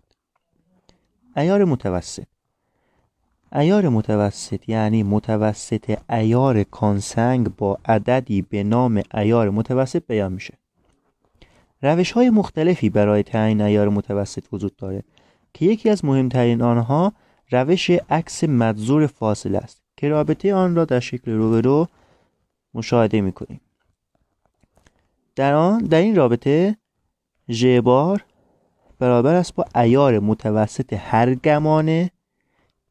[1.37, 2.25] ایار متوسط.
[3.55, 10.53] ایار متوسط یعنی متوسط ایار کانسنگ با عددی به نام ایار متوسط بیان میشه.
[11.81, 15.03] روش های مختلفی برای تعیین ایار متوسط وجود داره
[15.53, 17.13] که یکی از مهمترین آنها
[17.51, 21.87] روش عکس مدزور فاصله است که رابطه آن را در شکل روبرو
[22.75, 23.61] مشاهده می‌کنیم.
[25.35, 26.77] در آن در این رابطه
[27.49, 28.25] ژ بار
[28.99, 32.11] برابر است با ایار متوسط هر گمانه.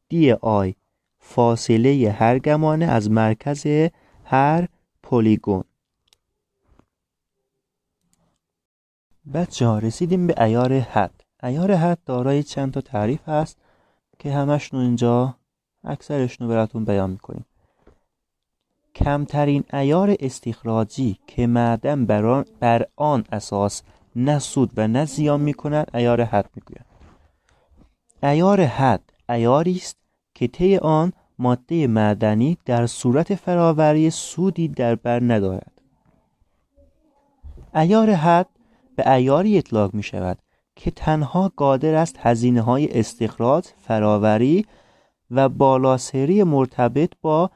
[0.09, 0.75] دی آی
[1.19, 3.89] فاصله هر گمانه از مرکز
[4.23, 4.67] هر
[5.03, 5.63] پلیگون
[9.33, 11.23] بچه ها رسیدیم به ایار حد.
[11.43, 13.57] ایار حد دارای چند تا تعریف هست
[14.19, 15.35] که همشون اینجا
[15.83, 17.45] اکثرشون براتون بیان می‌کنیم.
[18.95, 22.05] کمترین ایار استخراجی که معدن
[22.59, 23.81] بر آن اساس
[24.15, 26.85] نه سود و نه زیان می‌کند ایار حد می‌گویند.
[28.23, 29.97] ایار حد ایاری است
[30.33, 35.81] که طی آن ماده معدنی در صورت فراوری سودی در بر ندارد.
[37.75, 38.49] ایار حد
[38.95, 40.37] به ایاری اطلاق می شود
[40.75, 44.65] که تنها قادر است هزینه های استخراج، فراوری
[45.31, 47.51] و بالاسری مرتبط با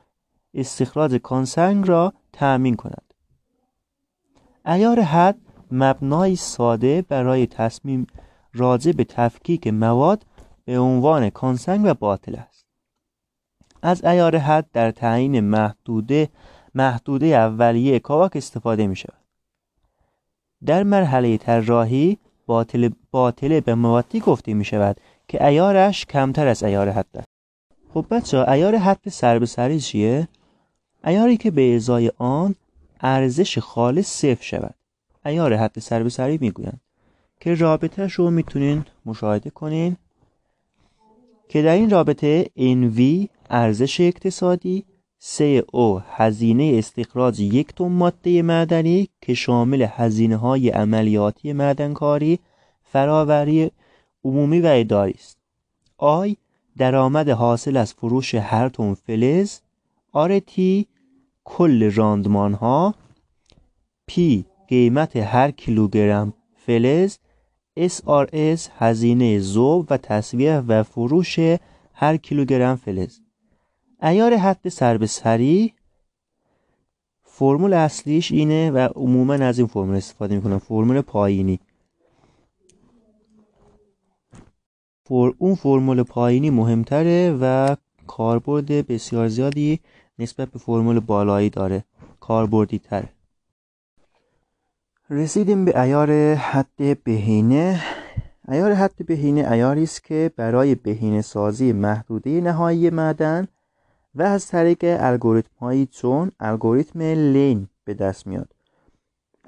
[0.53, 3.13] استخراج کانسنگ را تأمین کند.
[4.65, 5.38] ایار حد
[5.71, 8.07] مبنای ساده برای تصمیم
[8.53, 10.25] راجع به تفکیک مواد
[10.65, 12.65] به عنوان کانسنگ و باطل است
[13.81, 16.29] از ایار حد در تعیین محدوده
[16.75, 19.23] محدوده اولیه کاواک استفاده می شود
[20.65, 26.89] در مرحله طراحی باطل باطل به موادی گفته می شود که ایارش کمتر از ایار
[26.89, 27.27] حد است
[27.93, 30.27] خب بچه ایار حد سر به سری چیه؟
[31.05, 32.55] ایاری که به ازای آن
[33.01, 34.75] ارزش خالص صفر شود.
[35.25, 36.81] ایار حد سر به سری می‌گویند
[37.39, 39.97] که رابطهش رو می‌تونین مشاهده کنین
[41.49, 44.85] که در این رابطه NV ارزش اقتصادی
[45.73, 52.39] او هزینه استخراج یک تن ماده معدنی که شامل هزینه های عملیاتی معدنکاری
[52.83, 53.71] فراوری
[54.23, 55.38] عمومی و اداری است.
[55.97, 56.38] I
[56.77, 59.59] درآمد حاصل از فروش هر تن فلز
[60.12, 60.88] RT
[61.43, 62.95] کل راندمان ها
[64.08, 67.17] P قیمت هر کیلوگرم فلز
[67.80, 71.39] SRS هزینه ذوب و تصفیه و فروش
[71.93, 73.19] هر کیلوگرم فلز.
[74.02, 75.74] عیار حد سر به سری
[77.24, 81.60] فرمول اصلیش اینه و عموما از این فرمول استفاده می‌کنم فرمول پایینی.
[85.06, 87.76] فور اون فرمول پایینی مهمتره و
[88.08, 89.80] کاربرد بسیار زیادی
[90.19, 91.84] نسبت به فرمول بالایی داره.
[92.19, 93.10] کاربردی تره
[95.10, 97.82] رسیدیم به ایار حد بهینه.
[98.47, 103.47] ایار حد بهینه ایاری است که برای بهینه سازی محدوده نهایی معدن
[104.15, 108.55] و از طریق الگوریتم هایی چون الگوریتم لین به دست میاد.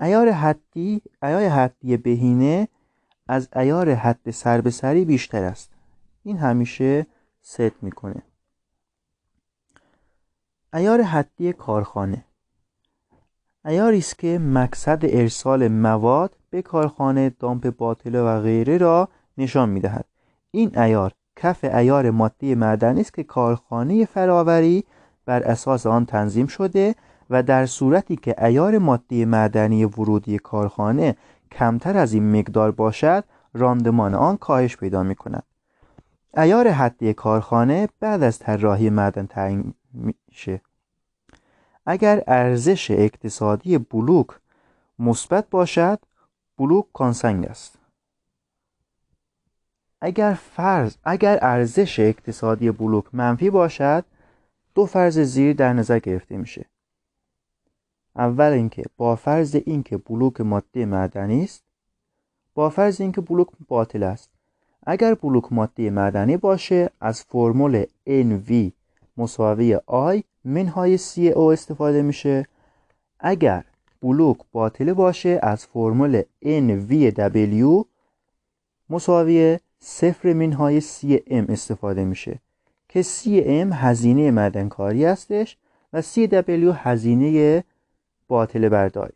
[0.01, 2.67] ایار حدی ایار حدی بهینه
[3.27, 4.61] از ایار حد سر
[4.93, 5.69] بیشتر است.
[6.23, 7.05] این همیشه
[7.41, 8.21] ست می‌کنه.
[10.73, 12.25] ایار حدی کارخانه.
[13.65, 20.05] ایاری است که مقصد ارسال مواد به کارخانه دامپ باطله و غیره را نشان می‌دهد.
[20.51, 24.83] این ایار کف ایار ماده معدنی است که کارخانه فراوری
[25.25, 26.95] بر اساس آن تنظیم شده
[27.29, 31.15] و در صورتی که ایار ماده معدنی ورودی کارخانه
[31.51, 35.43] کمتر از این مقدار باشد راندمان آن کاهش پیدا می کند
[36.37, 39.73] ایار حدی کارخانه بعد از طراحی معدن تعیین
[40.31, 40.61] میشه.
[41.85, 44.27] اگر ارزش اقتصادی بلوک
[44.99, 45.99] مثبت باشد
[46.57, 47.77] بلوک کانسنگ است.
[50.01, 54.05] اگر فرض اگر ارزش اقتصادی بلوک منفی باشد
[54.75, 56.65] دو فرض زیر در نظر گرفته میشه.
[58.15, 61.63] اول اینکه با فرض اینکه بلوک ماده معدنی است
[62.53, 64.29] با فرض اینکه بلوک باطل است.
[64.85, 68.71] اگر بلوک ماده معدنی باشه از فرمول NV
[69.17, 72.47] مساوی I منهای CO استفاده میشه.
[73.19, 73.65] اگر
[74.01, 77.85] بلوک باطل باشه از فرمول NVW
[78.89, 82.39] مساوی صفر منهای CM استفاده میشه
[82.89, 85.57] که CM هزینه معدنکاری هستش
[85.93, 87.63] و CW هزینه
[88.27, 89.13] باطل برداری.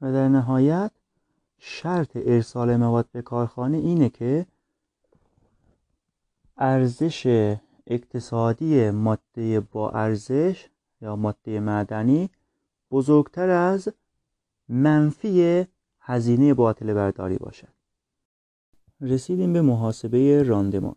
[0.00, 0.90] و در نهایت
[1.58, 4.46] شرط ارسال مواد به کارخانه اینه که
[6.60, 7.26] ارزش
[7.86, 10.68] اقتصادی ماده با ارزش
[11.00, 12.30] یا ماده معدنی
[12.90, 13.88] بزرگتر از
[14.68, 15.66] منفی
[16.00, 17.68] هزینه باطل برداری باشد.
[19.00, 20.96] رسیدیم به محاسبه راندمان.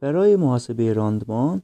[0.00, 1.62] برای محاسبه راندمان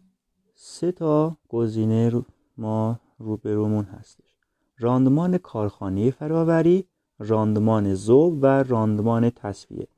[0.54, 2.24] سه تا گزینه
[2.58, 4.36] ما روبرومون هستش.
[4.78, 9.88] راندمان کارخانه فراوری راندمان زوب و راندمان تصویه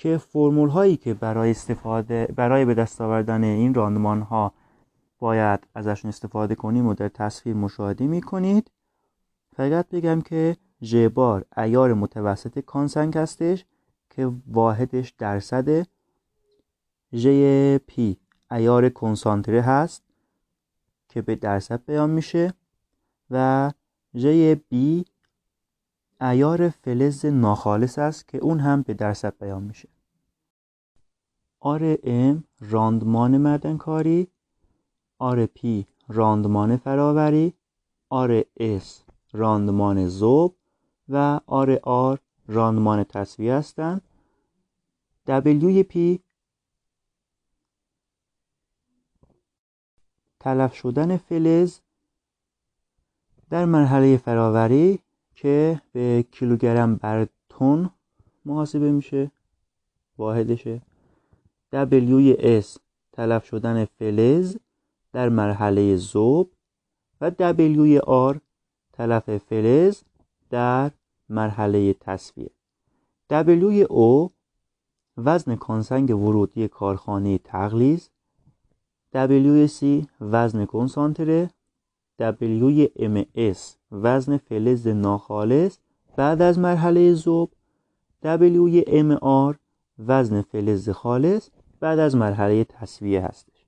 [0.00, 4.52] که فرمول هایی که برای استفاده برای به دست آوردن این راندمان ها
[5.18, 8.70] باید ازشون استفاده کنیم و در تصویر مشاهده می کنید
[9.56, 13.64] فقط بگم که G bar عیار متوسط کانسنگ هستش
[14.10, 15.86] که واحدش درصد
[17.14, 17.26] G
[17.86, 18.16] P
[18.50, 20.02] عیار کنسانتره هست
[21.08, 22.54] که به درصد بیان میشه
[23.30, 23.70] و
[24.16, 24.26] G
[24.68, 25.04] B
[26.20, 29.88] عیار فلز ناخالص است که اون هم به درصد بیان میشه.
[31.60, 34.28] R M راندمان معدنکاری
[35.18, 37.54] R P راندمان فراوری.
[38.08, 39.02] R S
[39.32, 40.56] راندمان ذوب
[41.08, 42.18] و R R
[42.48, 44.02] راندمان تصفیه هستند.
[45.26, 46.20] W P
[50.40, 51.80] تلف شدن فلز.
[53.50, 54.98] در مرحله فراوری
[55.40, 57.90] که به کیلوگرم بر تن
[58.44, 59.30] محاسبه میشه
[60.18, 60.82] واحدشه.
[61.72, 62.78] WS
[63.12, 64.56] تلف شدن فلز
[65.12, 66.50] در مرحله زوب
[67.20, 68.38] و WR
[68.92, 70.02] تلف فلز
[70.50, 70.90] در
[71.28, 72.50] مرحله تصفیه.
[73.30, 74.30] WO
[75.16, 78.10] وزن کانسنگ ورودی کارخانه تغلیز.
[79.14, 79.84] WC
[80.20, 81.50] وزن کنسانتره.
[82.22, 85.78] WMS وزن فلز ناخالص
[86.16, 87.50] بعد از مرحله زوب
[88.24, 89.56] WMR
[89.98, 93.66] وزن فلز خالص بعد از مرحله تصویه هستش.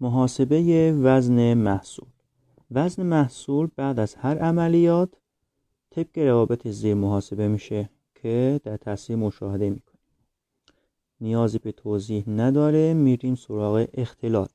[0.00, 2.08] محاسبه وزن محصول.
[2.70, 5.08] وزن محصول بعد از هر عملیات
[5.90, 9.93] طبق روابط زیر محاسبه میشه که در تصویر مشاهده می‌کنیم
[11.20, 14.50] نیازی به توضیح نداره میریم سراغ اختلاط.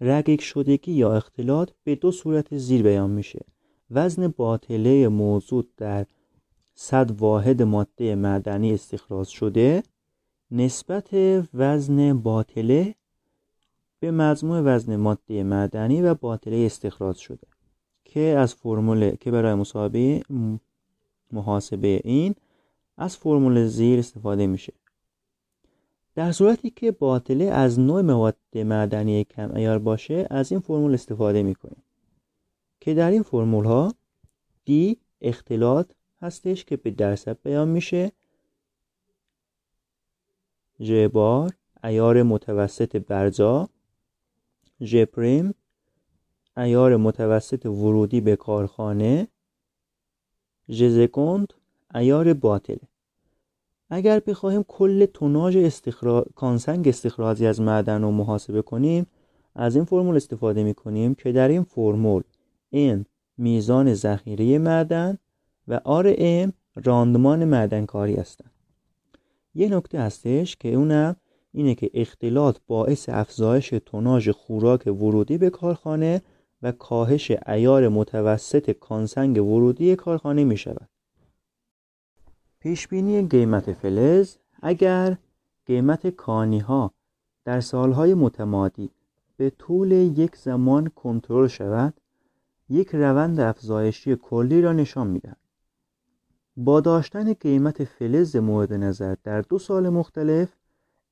[0.00, 3.44] رقیق شدگی یا اختلاط به دو صورت زیر بیان میشه.
[3.90, 6.06] وزن باطله موجود در
[6.74, 9.82] صد واحد ماده معدنی استخراج شده.
[10.50, 11.08] نسبت
[11.54, 12.94] وزن باطله
[14.00, 17.46] به مجموع وزن ماده معدنی و باطله استخراج شده.
[18.04, 20.22] که از فرمول که برای مسابقه
[21.32, 22.34] محاسبه این
[22.96, 24.72] از فرمول زیر استفاده میشه.
[26.16, 31.42] در صورتی که باطله از نوع مواد معدنی کم عیار باشه از این فرمول استفاده
[31.42, 31.82] می‌کنیم.
[32.80, 33.94] که در این فرمول ها
[34.64, 38.12] D اختلاط هستش که به درصد بیان میشه.
[40.80, 41.52] G bar
[41.84, 43.68] عیار متوسط برجا.
[44.82, 45.54] G prime
[46.56, 49.28] عیار متوسط ورودی به کارخانه.
[50.70, 51.54] G second
[51.94, 52.88] ایار باطله.
[53.90, 59.06] اگر بخواهیم کل توناژ استخراج کانسنگ استخراجی از معدن رو محاسبه کنیم
[59.54, 62.22] از این فرمول استفاده می کنیم که در این فرمول
[62.74, 63.04] N
[63.38, 65.18] میزان ذخیره معدن
[65.68, 66.52] و RM
[66.84, 68.50] راندمان معدن کاری هستند
[69.54, 71.16] یه نکته هستش که اونم
[71.52, 76.22] اینه که اختلاط باعث افزایش توناژ خوراک ورودی به کارخانه
[76.62, 80.88] و کاهش ایار متوسط کانسنگ ورودی کارخانه می شود.
[82.66, 85.16] پیشبینی قیمت فلز اگر
[85.66, 86.92] قیمت کانی ها
[87.44, 88.90] در سالهای متمادی
[89.36, 91.94] به طول یک زمان کنترل شود
[92.68, 95.36] یک روند افزایشی کلی را نشان می‌دهد.
[96.56, 100.56] با داشتن قیمت فلز مورد نظر در دو سال مختلف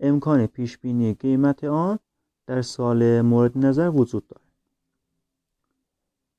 [0.00, 1.98] امکان پیشبینی قیمت آن
[2.46, 4.44] در سال مورد نظر وجود دارد.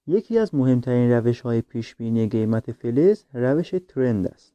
[0.08, 4.55] یکی از مهمترین روش های پیشبینی قیمت فلز روش ترند است.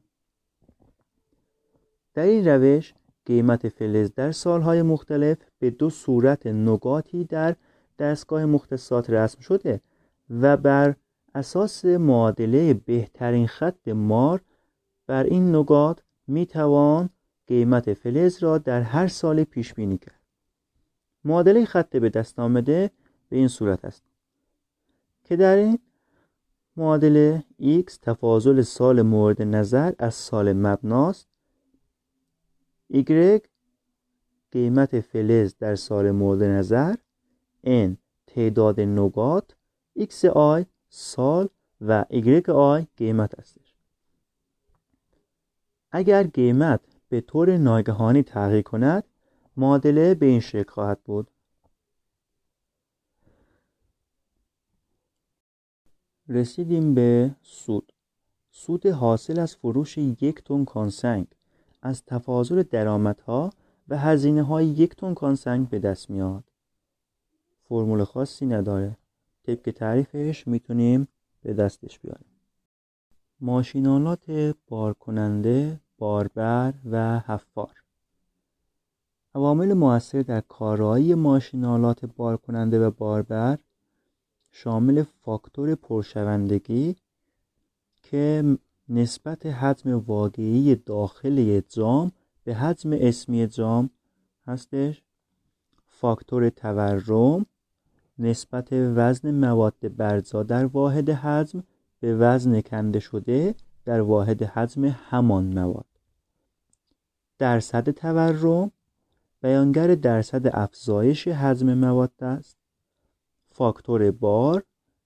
[2.21, 2.95] در این روش
[3.27, 7.57] قیمت فلز در سالهای مختلف به دو صورت نگاتی در
[7.99, 9.81] دستگاه مختصات رسم شده
[10.31, 10.95] و بر
[11.35, 14.41] اساس معادله بهترین خط مار
[15.07, 17.11] بر این نگات می توان
[17.47, 20.21] قیمت فلز را در هر سال پیش بینی کرد.
[21.25, 22.91] معادله خط به دست آمده
[23.29, 24.03] به این صورت است
[25.25, 25.79] که در این
[26.77, 31.30] معادله x تفاضل سال مورد نظر از سال مبناست
[32.93, 33.41] y
[34.51, 36.95] قیمت فلز در سال مورد نظر
[37.67, 39.53] n تعداد نقاط
[39.99, 41.49] x آی سال
[41.81, 43.75] و y آی قیمت هستش.
[45.93, 49.05] اگر قیمت به طور ناگهانی تغییر کند
[49.57, 51.31] معادله به این شکل خواهد بود.
[56.29, 57.93] رسیدیم به سود.
[58.51, 61.27] سود حاصل از فروش یک تن کانسنگ.
[61.83, 63.51] از تفاضل درآمدها
[63.89, 66.45] و هزینه های یک تن کانسنگ به دست میاد.
[67.69, 68.97] فرمول خاصی نداره.
[69.43, 71.09] طبق تعریفش می‌تونیم
[71.43, 72.31] به دستش بیاریم.
[73.41, 77.75] ماشینالات بار کننده باربر و حفار.
[79.35, 83.59] عوامل موثر در کارایی ماشینالات بار کننده و باربر
[84.53, 86.97] شامل فاکتور پرشوندگی
[88.03, 88.59] که
[88.91, 92.13] نسبت حجم واقعی داخل جام
[92.45, 93.91] به حجم اسمی جام
[94.47, 95.03] هستش.
[95.89, 97.47] فاکتور تورم
[98.19, 101.63] نسبت وزن مواد برزا در واحد حجم
[102.01, 105.87] به وزن کنده شده در واحد حجم همان مواد.
[107.39, 108.71] درصد تورم
[109.43, 112.57] بیانگر درصد افزایش حجم مواد است.
[113.49, 114.65] فاکتور بار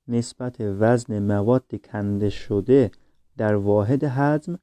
[0.08, 2.90] نسبت وزن مواد کنده شده
[3.36, 4.58] در واحد حجم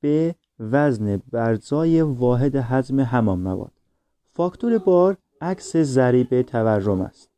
[0.00, 3.72] به وزن برزای واحد حجم همان مواد.
[4.32, 7.30] فاکتور بار عکس ضریب تورم است.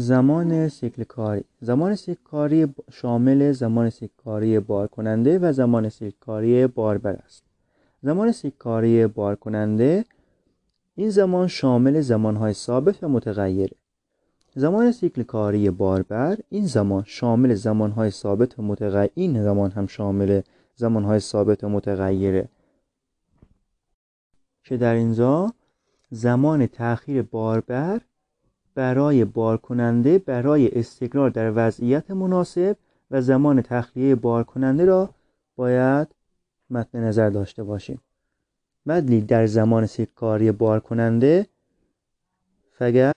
[0.00, 1.44] زمان سیکل کاری.
[1.60, 7.44] زمان سیکل کاری شامل زمان سیکل کاری بار کننده و زمان سیکل کاری باربر است.
[8.02, 10.04] زمان سیکاری بار کننده
[10.94, 13.76] این زمان شامل زمانهای ثابت و متغیره
[14.54, 20.40] زمان سیکل کاری باربر این زمان شامل زمانهای ثابت و متغیر این زمان هم شامل
[20.76, 22.48] زمانهای ثابت و متغیره.
[24.64, 25.52] که در اینجا
[26.10, 28.00] زمان تأخیر باربر
[28.74, 32.76] برای بار کننده برای استقرار در وضعیت مناسب
[33.10, 35.10] و زمان تخلیه بار کننده را
[35.56, 36.08] باید
[36.70, 38.00] مد نظر داشته باشیم.
[38.86, 41.46] ولی در زمان کاری بار کننده
[42.72, 43.14] فقط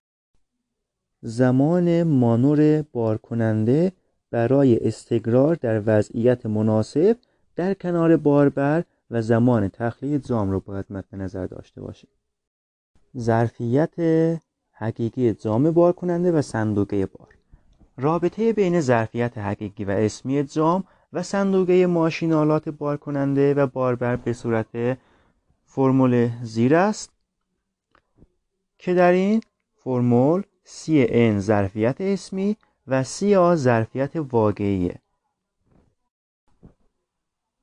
[1.26, 3.92] زمان مانور بار کننده
[4.32, 7.18] برای استقرار در وضعیت مناسب
[7.56, 12.10] در کنار باربر و زمان تخلیه جام رو باید مد نظر داشته باشیم
[13.18, 13.94] ظرفیت
[14.72, 17.28] حقیقی جام بار کننده و صندوقه بار.
[17.98, 24.16] رابطه بین ظرفیت حقیقی و اسمی جام و صندوقه ماشین آلات بار کننده و باربر
[24.16, 24.98] به صورت
[25.66, 27.12] فرمول زیر است
[28.78, 29.42] که در این
[29.76, 32.58] فرمول سی n ظرفیت اسمی
[32.88, 34.96] و سی آ ظرفیت واقعیه.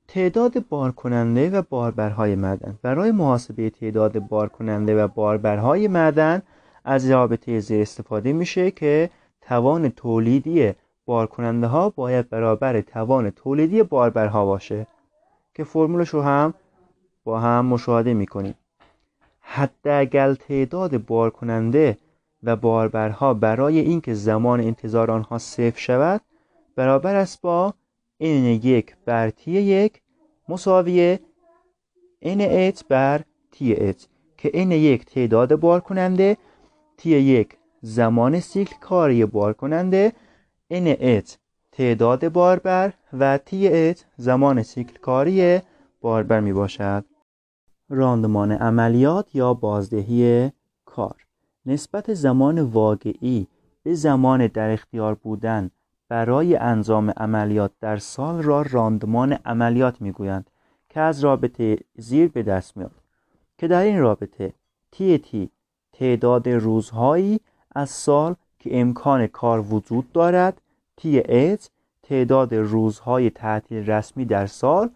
[0.09, 2.79] تعداد بار کننده و باربرهای معدن.
[2.83, 6.43] برای محاسبه تعداد بار کننده و باربرهای معدن
[6.85, 10.73] از رابطه زیر استفاده میشه که توان تولیدی
[11.07, 14.87] بار کننده ها باید برابر توان تولیدی باربرها باشه.
[15.55, 16.55] که فرمولش رو هم
[17.25, 18.55] با هم مشاهده می‌کنیم.
[19.41, 21.99] حداقل تعداد بار کننده
[22.43, 26.21] و باربرها برای اینکه زمان انتظار آنها صفر شود
[26.77, 27.75] برابر است با
[28.23, 30.03] n یک بر t یک
[30.49, 31.19] مساوی
[32.25, 33.21] n بر
[33.55, 33.59] t
[34.37, 36.37] که n یک تعداد بار کننده
[36.99, 40.13] t یک زمان سیکل کاری بار کننده
[40.73, 41.23] n
[41.73, 43.55] تعداد باربر و t
[44.17, 45.61] زمان سیکل کاری
[46.01, 47.05] باربر می باشد
[47.89, 50.51] راندمان عملیات یا بازدهی
[50.85, 51.27] کار
[51.67, 53.47] نسبت زمان واقعی
[53.83, 55.71] به زمان در اختیار بودن
[56.09, 60.51] برای انجام عملیات در سال را راندمان عملیات می‌گویند
[60.89, 62.93] که از رابطه زیر به دست میاد
[63.59, 64.53] که در این رابطه
[64.91, 65.51] تی تی
[65.93, 67.41] تعداد روزهایی
[67.75, 70.61] از سال که امکان کار وجود دارد
[70.97, 71.71] تی ات
[72.03, 74.91] تعداد روزهای تعطیل رسمی در سال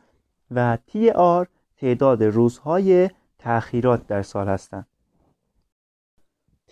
[0.51, 4.87] و تی آر تعداد روزهای تأخیرات در سال هستند.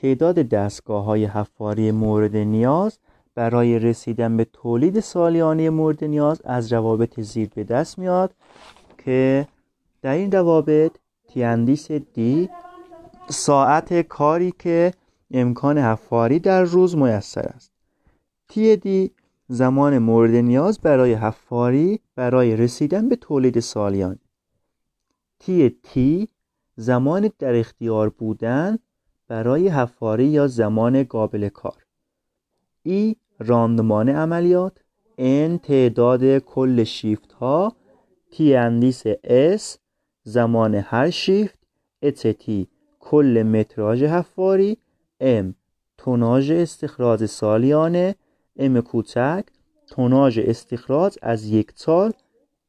[0.02, 2.98] تعداد دستگاه های حفاری مورد نیاز
[3.34, 8.34] برای رسیدن به تولید سالیانه مورد نیاز از روابط زیر به دست میاد
[8.98, 9.48] که
[10.02, 10.92] در این روابط
[11.28, 12.48] تیاندیس دی
[13.28, 14.92] ساعت کاری که
[15.30, 17.72] امکان حفاری در روز میسر است.
[18.48, 19.10] تی دی
[19.48, 24.18] زمان مورد نیاز برای حفاری برای رسیدن به تولید سالیانه
[25.38, 26.28] تی تی
[26.76, 28.78] زمان در اختیار بودن
[29.32, 31.86] برای حفاری یا زمان قابل کار.
[32.82, 34.78] ای راندمان عملیات
[35.18, 37.72] n تعداد کل شیفت ها
[38.30, 39.02] T اندیس
[39.58, 39.78] S
[40.22, 41.58] زمان هر شیفت
[42.32, 42.68] T
[43.00, 44.78] کل متراژ حفاری
[45.22, 45.54] M
[45.98, 48.14] توناژ استخراج سالیانه
[48.58, 49.44] M کوچک
[49.86, 52.12] توناژ استخراج از یک سال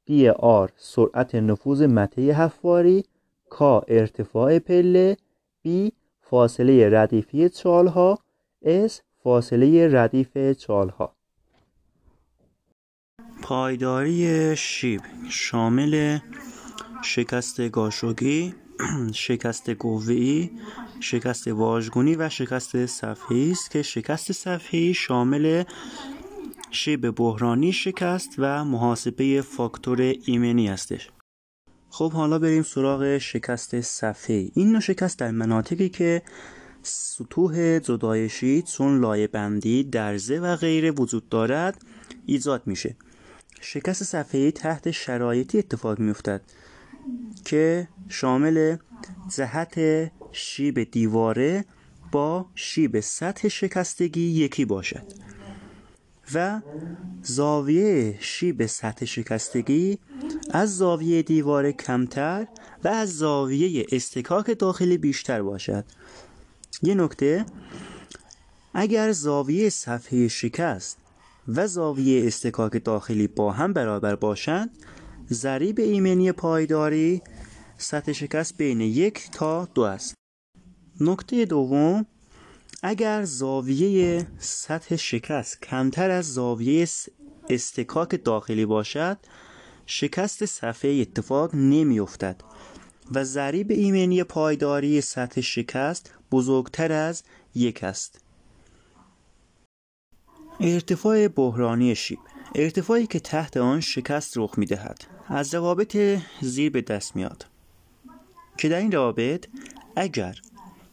[0.06, 3.04] B R سرعت نفوذ مته حفاری
[3.50, 5.18] K ارتفاع پله
[5.62, 5.92] B
[6.34, 8.20] فاصله ردیفی چالها
[8.66, 8.92] S
[9.24, 11.16] فاصله ردیف چالها.
[13.42, 16.20] پایداری شیب شامل
[17.04, 18.54] شکست گاشوگی
[19.14, 20.50] شکست قوه‌ای
[21.00, 25.64] شکست واژگونی و شکست صفحه‌ای است که شکست صفحه‌ای شامل
[26.72, 31.10] شیب بحرانی شکست و محاسبه فاکتور ایمنی هستش.
[31.94, 34.50] خب حالا بریم سراغ شکست صفحه.
[34.54, 36.22] این نوع شکست در مناطقی که
[36.84, 41.82] سطوح زدایشی چون لایه بندی درزه و غیره وجود دارد
[42.26, 42.96] ایجاد میشه.
[43.62, 46.42] شکست صفحه تحت شرایطی اتفاق میافتد
[47.46, 48.78] که شامل
[49.38, 49.80] جهت
[50.32, 51.66] شیب دیواره
[52.12, 55.04] با شیب سطح شکستگی یکی باشد.
[56.34, 56.62] و
[57.22, 60.00] زاویه شیب سطح شکستگی
[60.52, 62.48] از زاویه دیواره کمتر
[62.84, 65.86] و از زاویه استکاک داخلی بیشتر باشد.
[66.84, 67.46] یه نکته
[68.74, 70.98] اگر زاویه صفحه شکست
[71.48, 74.70] و زاویه استکاک داخلی با هم برابر باشند
[75.32, 77.22] ضریب ایمنی پایداری
[77.78, 80.14] سطح شکست بین یک تا دو است.
[81.02, 82.06] نکته دوم
[82.86, 86.88] اگر زاویه سطح شکست کمتر از زاویه
[87.50, 89.18] استکاک داخلی باشد
[89.86, 92.42] شکست صفحه اتفاق نمی افتد
[93.12, 97.24] و ضریب ایمنی پایداری سطح شکست بزرگتر از
[97.56, 98.20] یک است.
[100.60, 102.20] ارتفاع بحرانی شیب
[102.56, 107.46] ارتفاعی که تحت آن شکست رخ می دهد از روابط زیر به دست میاد
[108.58, 109.48] که در این روابط
[109.96, 110.36] اگر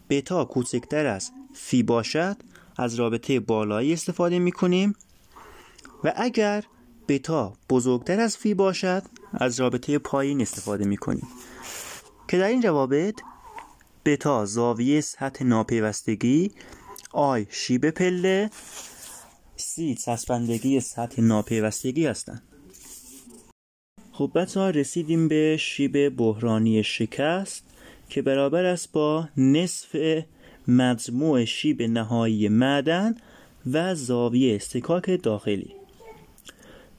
[0.08, 1.32] بتا کوچکتر از
[1.62, 2.36] فی باشد
[2.76, 4.94] از رابطه بالایی استفاده می کنیم
[6.04, 6.64] و اگر
[7.08, 9.02] بتا بزرگتر از فی باشد
[9.32, 11.28] از رابطه پایین استفاده می کنیم
[12.28, 13.20] که در این روابط
[14.04, 16.50] بتا زاویه سطح ناپیوستگی
[17.12, 18.50] آی شیب پله
[19.56, 22.42] سی چسبندگی سطح ناپیوستگی هستند.
[24.12, 27.64] خب بچه رسیدیم به شیب بحرانی شکست
[28.08, 29.96] که برابر است با نصف
[30.70, 33.14] مجموع شیب نهایی معدن
[33.72, 35.74] و زاویه استکاک داخلی.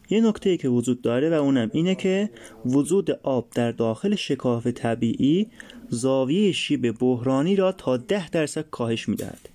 [0.10, 2.30] یه نکته که وجود داره و اونم اینه که
[2.66, 5.48] وجود آب در داخل شکاف طبیعی
[5.90, 9.50] زاویه شیب بحرانی را تا ده درصد کاهش می‌دهد.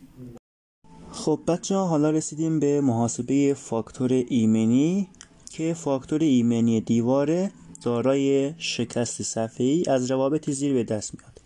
[1.10, 5.08] خب بچه ها حالا رسیدیم به محاسبه فاکتور ایمنی
[5.50, 7.50] که فاکتور ایمنی دیواره
[7.82, 11.40] دارای شکست صفحه‌ای از روابط زیر به دست میاد.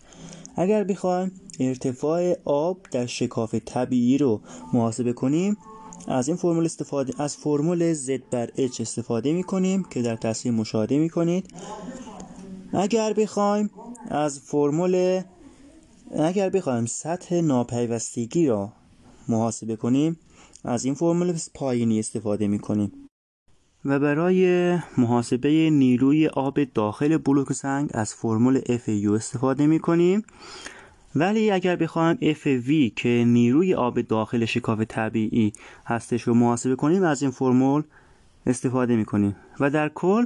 [0.55, 4.41] اگر بخوایم ارتفاع آب در شکاف طبیعی رو
[4.73, 5.57] محاسبه کنیم.
[6.07, 10.55] از این فرمول استفاده از فرمول Z بر H استفاده می کنیم که در تصویر
[10.55, 11.53] مشاهده می کنید
[12.73, 13.69] اگر بخوایم
[14.09, 15.21] از فرمول
[16.19, 18.73] اگر بخوایم سطح ناپیوستگی را
[19.27, 20.19] محاسبه کنیم
[20.63, 22.91] از این فرمول پایینی استفاده می کنیم
[23.85, 30.23] و برای محاسبه نیروی آب داخل بلوک سنگ از فرمول FU استفاده می کنیم
[31.15, 35.53] ولی اگر بخوایم FV که نیروی آب داخل شکاف طبیعی
[35.85, 37.83] هستش رو محاسبه کنیم از این فرمول
[38.45, 40.25] استفاده می کنیم و در کل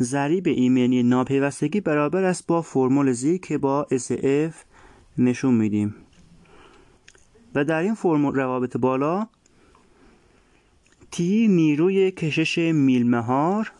[0.00, 4.54] ضریب ایمنی ناپیوستگی برابر است با فرمول زی که با SF
[5.18, 5.94] نشون میدیم.
[7.54, 9.26] و در این فرمول روابط بالا
[11.10, 13.72] تی نیروی کشش میلمهار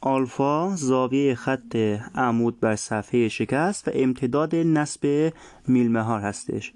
[0.00, 1.76] آلفا زاویه خط
[2.14, 5.32] عمود بر صفحه شکست و امتداد نسب
[5.68, 6.72] میلمهار هستش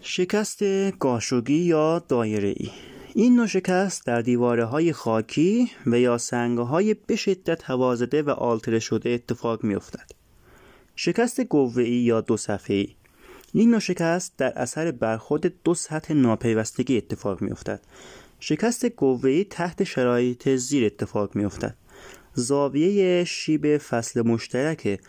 [0.00, 0.62] شکست
[0.98, 2.70] گاشوگی یا دایره ای
[3.14, 8.30] این نوع شکست در دیواره های خاکی و یا سنگ های به شدت هوازده و
[8.30, 10.10] آلتره شده اتفاق می افتد.
[10.96, 12.94] شکست گوه یا دو صفحه ای
[13.52, 17.80] این نوع شکست در اثر برخورد دو سطح ناپیوستگی اتفاق می افتد.
[18.44, 21.76] شکست گوهی تحت شرایط زیر اتفاق می افتد.
[22.34, 25.00] زاویه شیب فصل مشترک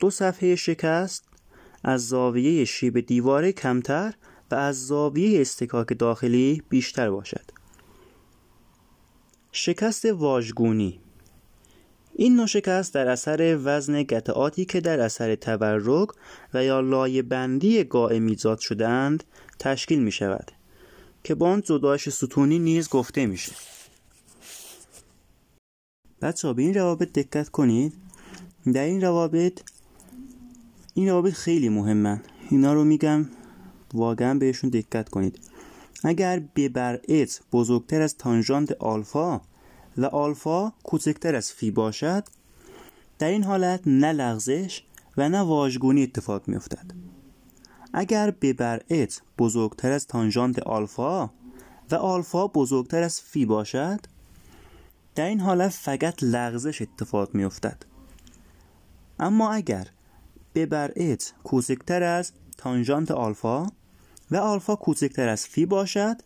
[0.00, 1.24] دو صفحه شکست
[1.84, 4.14] از زاویه شیب دیواره کمتر
[4.50, 7.44] و از زاویه استکاک داخلی بیشتر باشد.
[9.52, 11.00] شکست واژگونی
[12.14, 16.08] این نوع شکست در اثر وزن قطعاتی که در اثر تورک
[16.54, 19.24] و یا لایه بندی قائم ایجاد شدهاند
[19.58, 20.52] تشکیل می شود
[21.24, 23.52] که با آن جدایش ستونی نیز گفته میشه.
[26.22, 27.92] بچه به این روابط دقت کنید.
[28.72, 29.60] در این روابط
[30.94, 32.22] این روابط خیلی مهمن.
[32.50, 33.28] اینا رو میگم
[33.94, 35.38] واقعا بهشون دقت کنید.
[36.04, 39.40] اگر به برعکس بزرگتر از تانژانت آلفا
[39.96, 42.24] و آلفا کوچکتر از فی باشد
[43.18, 44.82] در این حالت نه لغزش
[45.16, 46.56] و نه واژگونی اتفاق می
[47.96, 51.30] اگر به برعکس بزرگتر از تانژانت آلفا
[51.90, 54.00] و آلفا بزرگتر از فی باشد
[55.14, 57.82] در این حالت فقط لغزش اتفاق می افتد
[59.20, 59.88] اما اگر
[60.52, 63.66] به برعکس کوچکتر از تانژانت آلفا
[64.30, 66.16] و آلفا کوچکتر از فی باشد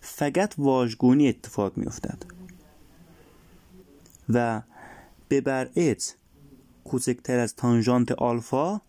[0.00, 2.22] فقط واژگونی اتفاق می افتد
[4.28, 4.62] و
[5.28, 6.14] به برعکس
[6.84, 8.80] کوچکتر از تانژانت آلفا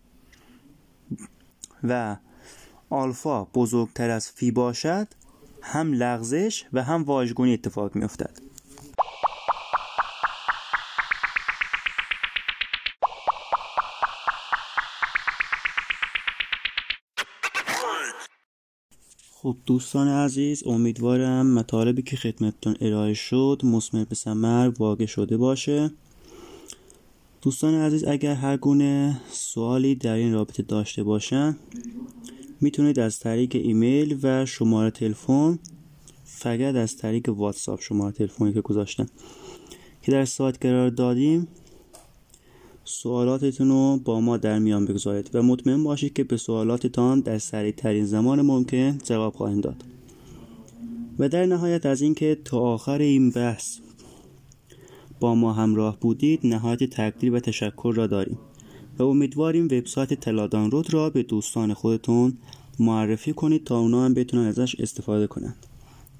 [1.84, 2.16] و
[2.90, 5.08] آلفا بزرگتر از فی باشد
[5.62, 8.50] هم لغزش و هم واژگونی اتفاق می افتد
[19.42, 25.90] خب دوستان عزیز امیدوارم مطالبی که خدمتتون ارائه شد مسمر به ثمر واقع شده باشه.
[27.42, 31.56] دوستان عزیز اگر هر گونه سوالی در این رابطه داشته باشن
[32.60, 35.58] می‌تونید از طریق ایمیل و شماره تلفن
[36.24, 39.06] فقط از طریق واتساپ شماره تلفنی که گذاشتم
[40.02, 41.48] که در سایت قرار دادیم
[42.84, 47.72] سوالاتتون رو با ما در میان بگذارید و مطمئن باشید که به سوالاتتان در سریع
[47.72, 49.84] ترین زمان ممکن جواب خواهیم داد.
[51.18, 53.78] و در نهایت از اینکه تا آخر این بحث
[55.20, 58.38] با ما همراه بودید نهایت تقدیر و تشکر را داریم.
[59.00, 62.38] و امیدواریم وبسایت تلادان رود را به دوستان خودتون
[62.78, 65.66] معرفی کنید تا اونا هم بتونن ازش استفاده کنند.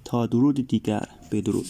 [0.05, 1.67] تا درود دیگر بدرود.